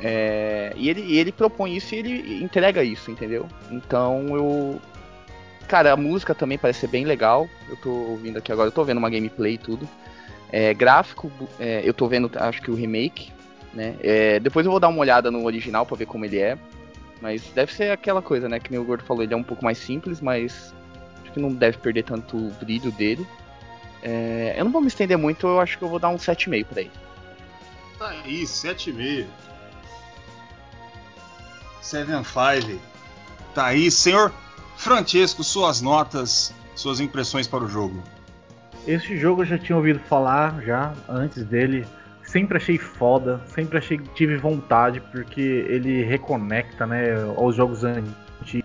[0.00, 3.46] É, e, ele, e ele propõe isso e ele entrega isso, entendeu?
[3.70, 4.80] Então eu.
[5.68, 7.48] Cara, a música também parece ser bem legal.
[7.68, 9.88] Eu tô ouvindo aqui agora, eu tô vendo uma gameplay e tudo.
[10.50, 11.30] É, gráfico,
[11.60, 13.32] é, eu tô vendo, acho que o remake,
[13.74, 13.96] né?
[14.00, 16.58] É, depois eu vou dar uma olhada no original para ver como ele é.
[17.20, 18.58] Mas deve ser aquela coisa, né?
[18.58, 20.74] Que nem o Gordo falou, ele é um pouco mais simples, mas
[21.22, 23.26] acho que não deve perder tanto o brilho dele.
[24.02, 26.66] É, eu não vou me estender muito, eu acho que eu vou dar um 7,5
[26.66, 26.90] pra ele.
[27.98, 29.26] Tá aí, 7,5.
[31.80, 32.78] 7,5.
[33.54, 34.32] Tá aí, senhor
[34.76, 38.02] Francesco, suas notas, suas impressões para o jogo.
[38.84, 41.86] Esse jogo eu já tinha ouvido falar já antes dele.
[42.32, 48.64] Sempre achei foda, sempre achei tive vontade, porque ele reconecta né, aos jogos antigos,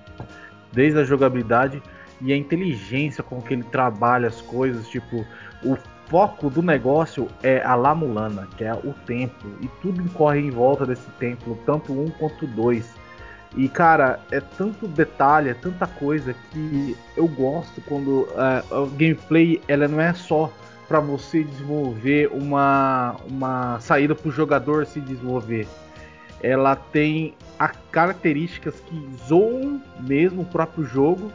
[0.71, 1.83] desde a jogabilidade
[2.21, 5.25] e a inteligência com que ele trabalha as coisas, tipo,
[5.65, 10.39] o foco do negócio é a La Mulana, que é o templo, e tudo corre
[10.39, 12.95] em volta desse templo, tanto um quanto dois.
[13.57, 19.61] E cara, é tanto detalhe, é tanta coisa que eu gosto quando uh, o gameplay
[19.67, 20.53] ela não é só
[20.87, 25.67] para você desenvolver uma, uma saída para o jogador se desenvolver.
[26.41, 31.31] Ela tem as características que zoam mesmo o próprio jogo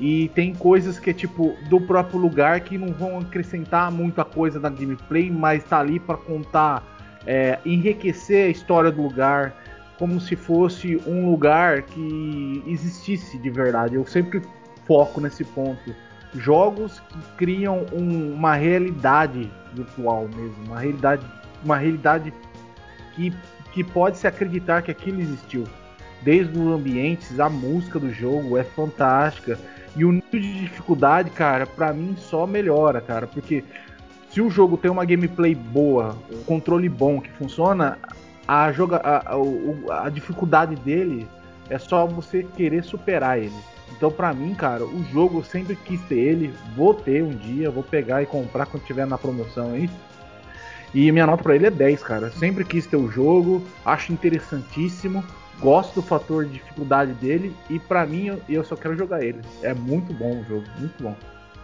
[0.00, 4.58] e tem coisas que é tipo do próprio lugar que não vão acrescentar muita coisa
[4.58, 6.82] na gameplay, mas tá ali para contar,
[7.26, 9.54] é, enriquecer a história do lugar,
[9.98, 13.94] como se fosse um lugar que existisse de verdade.
[13.94, 14.40] Eu sempre
[14.86, 15.94] foco nesse ponto.
[16.34, 21.26] Jogos que criam um, uma realidade virtual mesmo, uma realidade,
[21.64, 22.32] uma realidade
[23.14, 23.32] que,
[23.72, 25.64] que pode se acreditar que aquilo existiu.
[26.22, 29.58] Desde os ambientes, a música do jogo é fantástica
[29.96, 33.64] e o nível de dificuldade, cara, para mim só melhora, cara, porque
[34.30, 37.98] se o jogo tem uma gameplay boa, um controle bom que funciona,
[38.46, 41.26] a, joga, a, a, a dificuldade dele
[41.68, 43.54] é só você querer superar ele.
[43.96, 47.70] Então, para mim, cara, o jogo eu sempre quis ter ele, vou ter um dia,
[47.70, 49.90] vou pegar e comprar quando tiver na promoção aí.
[50.92, 52.30] E minha nota para ele é 10, cara.
[52.32, 55.24] Sempre quis ter o jogo, acho interessantíssimo.
[55.60, 59.40] Gosto do fator de dificuldade dele e para mim eu, eu só quero jogar ele.
[59.62, 61.14] É muito bom o jogo, muito bom.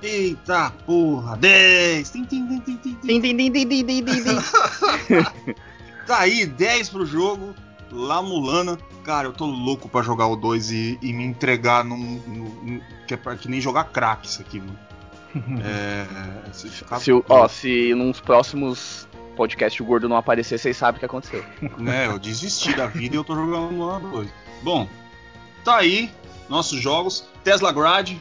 [0.02, 2.10] Eita porra, 10!
[2.10, 2.94] Tim, tim, tim, tim, tim.
[2.96, 5.54] Tim, tim, tim, tim, tim, tim, tim.
[6.06, 7.54] tá aí, 10 pro jogo.
[7.90, 8.78] La Mulana.
[9.04, 11.96] Cara, eu tô louco pra jogar o 2 e, e, me entregar num.
[11.96, 14.78] num que é pra, que nem jogar crack isso aqui, mano.
[15.62, 16.98] É, se, ficar...
[16.98, 19.06] se, ó, se nos próximos
[19.36, 21.44] podcast o gordo não aparecer, vocês sabem o que aconteceu.
[21.86, 24.28] É, eu desisti da vida e eu tô jogando lá 2.
[24.62, 24.88] Bom,
[25.62, 26.10] tá aí
[26.48, 27.28] nossos jogos.
[27.44, 28.12] Tesla Grad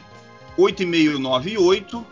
[0.58, 2.06] 8,598.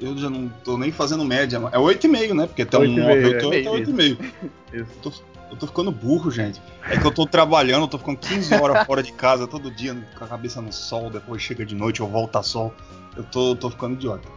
[0.00, 1.56] eu já não tô nem fazendo média.
[1.72, 2.46] É 8,5, né?
[2.46, 3.60] Porque até um 8,5, 9 eu tô, é.
[3.60, 5.20] eu tô 8,5.
[5.50, 6.60] Eu tô, ficando burro, gente.
[6.84, 9.94] É que eu tô trabalhando, eu tô ficando 15 horas fora de casa todo dia,
[10.16, 12.72] com a cabeça no sol, depois chega de noite, eu volto a sol.
[13.16, 14.28] Eu tô, tô ficando idiota.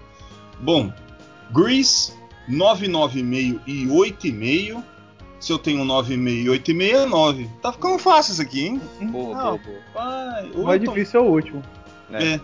[0.60, 0.92] Bom,
[1.52, 2.14] Grease,
[2.50, 4.84] 9,9,5 e 8,5.
[5.40, 7.50] Se eu tenho 9,5 e 8,5 é 9.
[7.62, 8.82] Tá ficando fácil isso aqui, hein?
[9.12, 9.58] Boa, Não.
[9.58, 9.80] boa, boa.
[9.94, 11.62] Vai, O mais difícil é o último.
[12.12, 12.36] É.
[12.36, 12.42] É.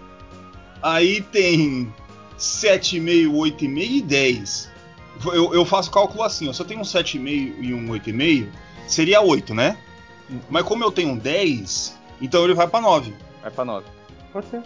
[0.82, 1.94] Aí tem
[2.38, 4.70] 7,5, 8,5 e 10.
[5.26, 6.54] Eu, eu faço cálculo assim, ó.
[6.54, 8.48] Se eu tenho um 7,5 e um 8,5,
[8.88, 9.78] seria 8, né?
[10.50, 13.14] Mas como eu tenho um 10, então ele vai pra 9.
[13.42, 13.86] Vai pra 9.
[14.32, 14.62] Pode ser.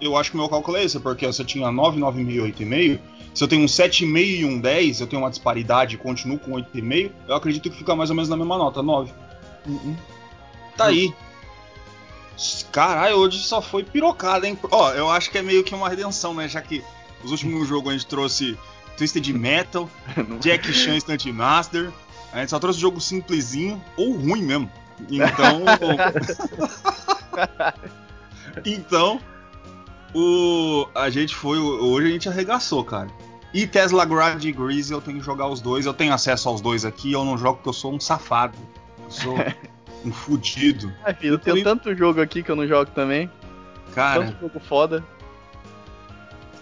[0.00, 2.36] Eu acho que o meu cálculo é esse, porque se eu tinha 9, 9,5 e
[2.52, 3.00] 8,5,
[3.34, 6.52] se eu tenho um 7,5 e um 10, eu tenho uma disparidade e continuo com
[6.52, 9.12] 8,5, eu acredito que fica mais ou menos na mesma nota, 9.
[10.76, 11.12] Tá aí.
[12.70, 14.56] Caralho, hoje só foi pirocada, hein?
[14.70, 16.48] Ó, eu acho que é meio que uma redenção, né?
[16.48, 16.84] Já que
[17.24, 18.56] os últimos jogos a gente trouxe
[18.98, 19.88] Twisted Metal,
[20.40, 21.92] Jack Chan Instant Master.
[22.32, 24.70] A gente só trouxe jogo simplesinho ou ruim mesmo.
[25.08, 25.62] Então.
[28.66, 29.20] então.
[30.14, 31.58] O, a gente foi.
[31.58, 33.08] Hoje a gente arregaçou, cara.
[33.52, 35.86] E Tesla Grad e Grease eu tenho que jogar os dois.
[35.86, 37.12] Eu tenho acesso aos dois aqui.
[37.12, 38.58] Eu não jogo porque eu sou um safado.
[39.04, 39.36] Eu sou
[40.04, 40.92] um fudido.
[41.04, 43.30] Ah, filho, eu tenho tanto jogo aqui que eu não jogo também.
[43.94, 45.04] Cara, Tanto jogo foda.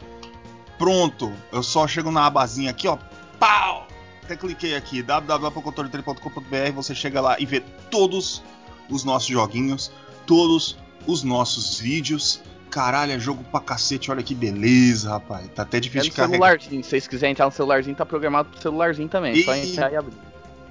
[0.78, 1.32] pronto.
[1.52, 2.96] Eu só chego na abazinha aqui, ó,
[3.38, 3.86] pau!
[4.22, 8.42] Até cliquei aqui, www.controle3.com.br, você chega lá e vê todos
[8.88, 9.92] os nossos joguinhos,
[10.26, 12.40] todos os nosos vídeos.
[12.74, 15.48] Caralho, é jogo pra cacete, olha que beleza, rapaz.
[15.54, 16.32] Tá até É difícil no de carregar.
[16.34, 16.82] celularzinho.
[16.82, 19.40] Se vocês quiserem entrar no celularzinho, tá programado pro celularzinho também.
[19.44, 20.16] Só E- entrar e abrir.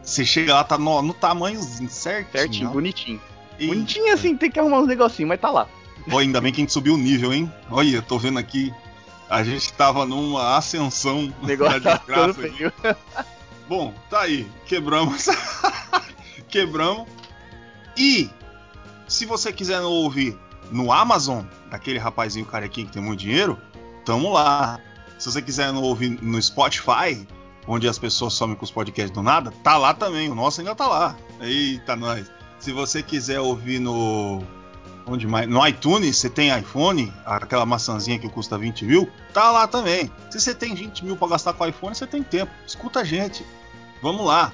[0.03, 2.31] Você chega lá, tá no, no tamanhozinho certinho.
[2.33, 2.73] Certinho, ó.
[2.73, 3.21] bonitinho.
[3.57, 3.73] Eita.
[3.73, 5.65] Bonitinho assim, tem que arrumar uns negocinhos, mas tá lá.
[6.09, 7.49] Pô, ainda bem que a gente subiu o nível, hein?
[7.71, 8.73] Olha, eu tô vendo aqui.
[9.29, 12.33] A gente tava numa ascensão O negócio da tá desgraça.
[12.33, 12.73] feio.
[13.69, 14.45] Bom, tá aí.
[14.65, 15.27] Quebramos.
[16.49, 17.07] Quebramos.
[17.95, 18.29] E
[19.07, 20.37] se você quiser ouvir
[20.71, 23.59] no Amazon, daquele rapazinho carequinho que tem muito dinheiro,
[24.05, 24.79] tamo lá.
[25.17, 27.27] Se você quiser ouvir no Spotify,
[27.67, 30.29] onde as pessoas somem com os podcasts do nada, tá lá também.
[30.29, 31.15] O nosso ainda tá lá.
[31.41, 32.31] Eita, nós.
[32.59, 34.43] Se você quiser ouvir no.
[35.07, 35.49] Onde mais?
[35.49, 40.11] No iTunes, você tem iPhone, aquela maçãzinha que custa 20 mil, tá lá também.
[40.29, 42.51] Se você tem 20 mil pra gastar com iPhone, você tem tempo.
[42.67, 43.43] Escuta a gente.
[43.99, 44.53] Vamos lá.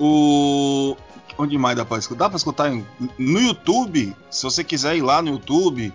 [0.00, 0.96] O.
[1.38, 2.24] Onde mais dá pra escutar?
[2.24, 2.68] Dá pra escutar
[3.16, 4.14] no YouTube.
[4.28, 5.92] Se você quiser ir lá no YouTube,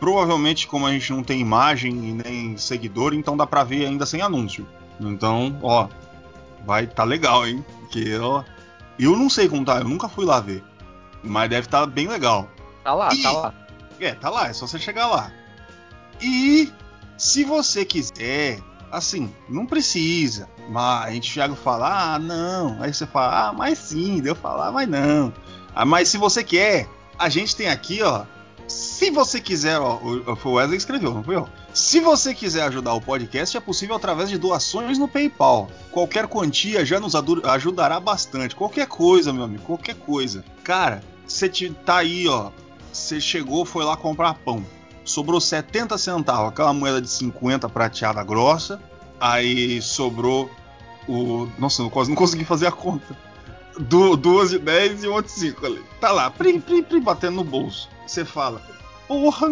[0.00, 4.06] provavelmente, como a gente não tem imagem e nem seguidor, então dá pra ver ainda
[4.06, 4.66] sem anúncio.
[5.00, 5.88] Então, ó,
[6.66, 7.64] vai tá legal, hein?
[7.80, 8.44] Porque, ó,
[8.98, 10.62] eu não sei como tá, eu nunca fui lá ver.
[11.22, 12.48] Mas deve estar bem legal.
[12.84, 13.22] Tá lá, Ih.
[13.22, 13.54] tá lá.
[14.00, 15.32] É, tá lá, é só você chegar lá.
[16.20, 16.72] E
[17.16, 20.48] se você quiser, assim, não precisa.
[20.68, 22.80] Mas a gente chega e fala, ah, não.
[22.82, 25.32] Aí você fala, ah, mas sim, deu falar, mas não.
[25.74, 26.88] Ah, mas se você quer,
[27.18, 28.24] a gente tem aqui, ó.
[28.68, 31.48] Se você quiser, ó, o, Wesley escreveu, não foi eu?
[31.72, 35.70] Se você quiser ajudar o podcast, é possível através de doações no PayPal.
[35.90, 38.54] Qualquer quantia já nos ajudará bastante.
[38.54, 40.44] Qualquer coisa, meu amigo, qualquer coisa.
[40.62, 41.48] Cara, você
[41.84, 42.50] tá aí, ó.
[42.92, 44.64] Você chegou, foi lá comprar pão.
[45.04, 48.78] Sobrou 70 centavos, aquela moeda de 50 prateada grossa.
[49.18, 50.50] Aí sobrou
[51.08, 51.48] o.
[51.58, 53.16] Nossa, eu quase não consegui fazer a conta.
[53.78, 55.82] Du- duas de 10 e uma de 5 ali.
[56.00, 57.88] Tá lá, prim, prim, prim, batendo no bolso.
[58.10, 58.60] Você fala,
[59.06, 59.48] porra,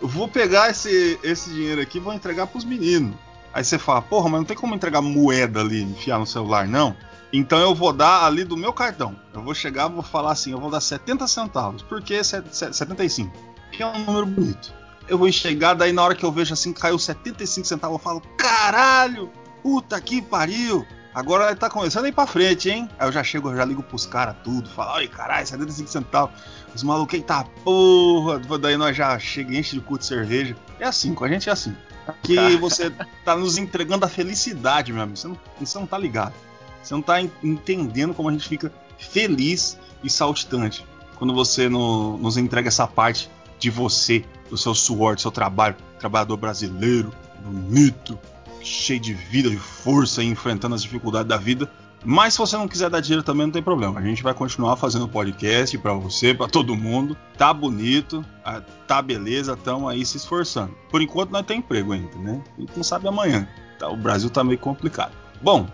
[0.00, 3.14] vou pegar esse, esse dinheiro aqui e vou entregar pros meninos.
[3.52, 6.94] Aí você fala, porra, mas não tem como entregar moeda ali, enfiar no celular, não?
[7.32, 9.16] Então eu vou dar ali do meu cartão.
[9.32, 11.82] Eu vou chegar, vou falar assim, eu vou dar 70 centavos.
[11.82, 13.32] Por que se- se- 75?
[13.72, 14.72] Que é um número bonito.
[15.08, 18.20] Eu vou enxergar, daí na hora que eu vejo assim, caiu 75 centavos, eu falo,
[18.36, 19.30] caralho,
[19.62, 20.86] puta que pariu.
[21.16, 22.90] Agora tá começando a ir pra frente, hein?
[22.98, 26.38] Aí eu já chego, eu já ligo pros caras tudo, falo, olha, caralho, 75 centavos.
[26.74, 28.38] Os malucos tá porra.
[28.58, 30.54] Daí nós já chega e enche de cu de cerveja.
[30.78, 31.74] É assim, com a gente é assim.
[32.22, 32.92] que você
[33.24, 35.16] tá nos entregando a felicidade, meu amigo.
[35.16, 36.34] Você não, você não tá ligado.
[36.82, 42.36] Você não tá entendendo como a gente fica feliz e saltitante quando você no, nos
[42.36, 47.10] entrega essa parte de você, do seu suor, do seu trabalho, trabalhador brasileiro,
[47.42, 48.18] bonito,
[48.62, 51.70] cheio de vida, de força, enfrentando as dificuldades da vida.
[52.04, 53.98] Mas se você não quiser dar dinheiro também não tem problema.
[53.98, 57.16] A gente vai continuar fazendo podcast para você, para todo mundo.
[57.36, 60.72] Tá bonito, ah, tá beleza, estamos aí se esforçando.
[60.90, 62.42] Por enquanto nós tem emprego ainda, né?
[62.56, 63.48] A gente não sabe amanhã.
[63.78, 65.12] Tá, o Brasil tá meio complicado.
[65.42, 65.66] Bom,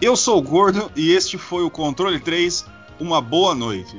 [0.00, 2.64] eu sou o Gordo e este foi o Controle 3.
[3.00, 3.98] Uma boa noite.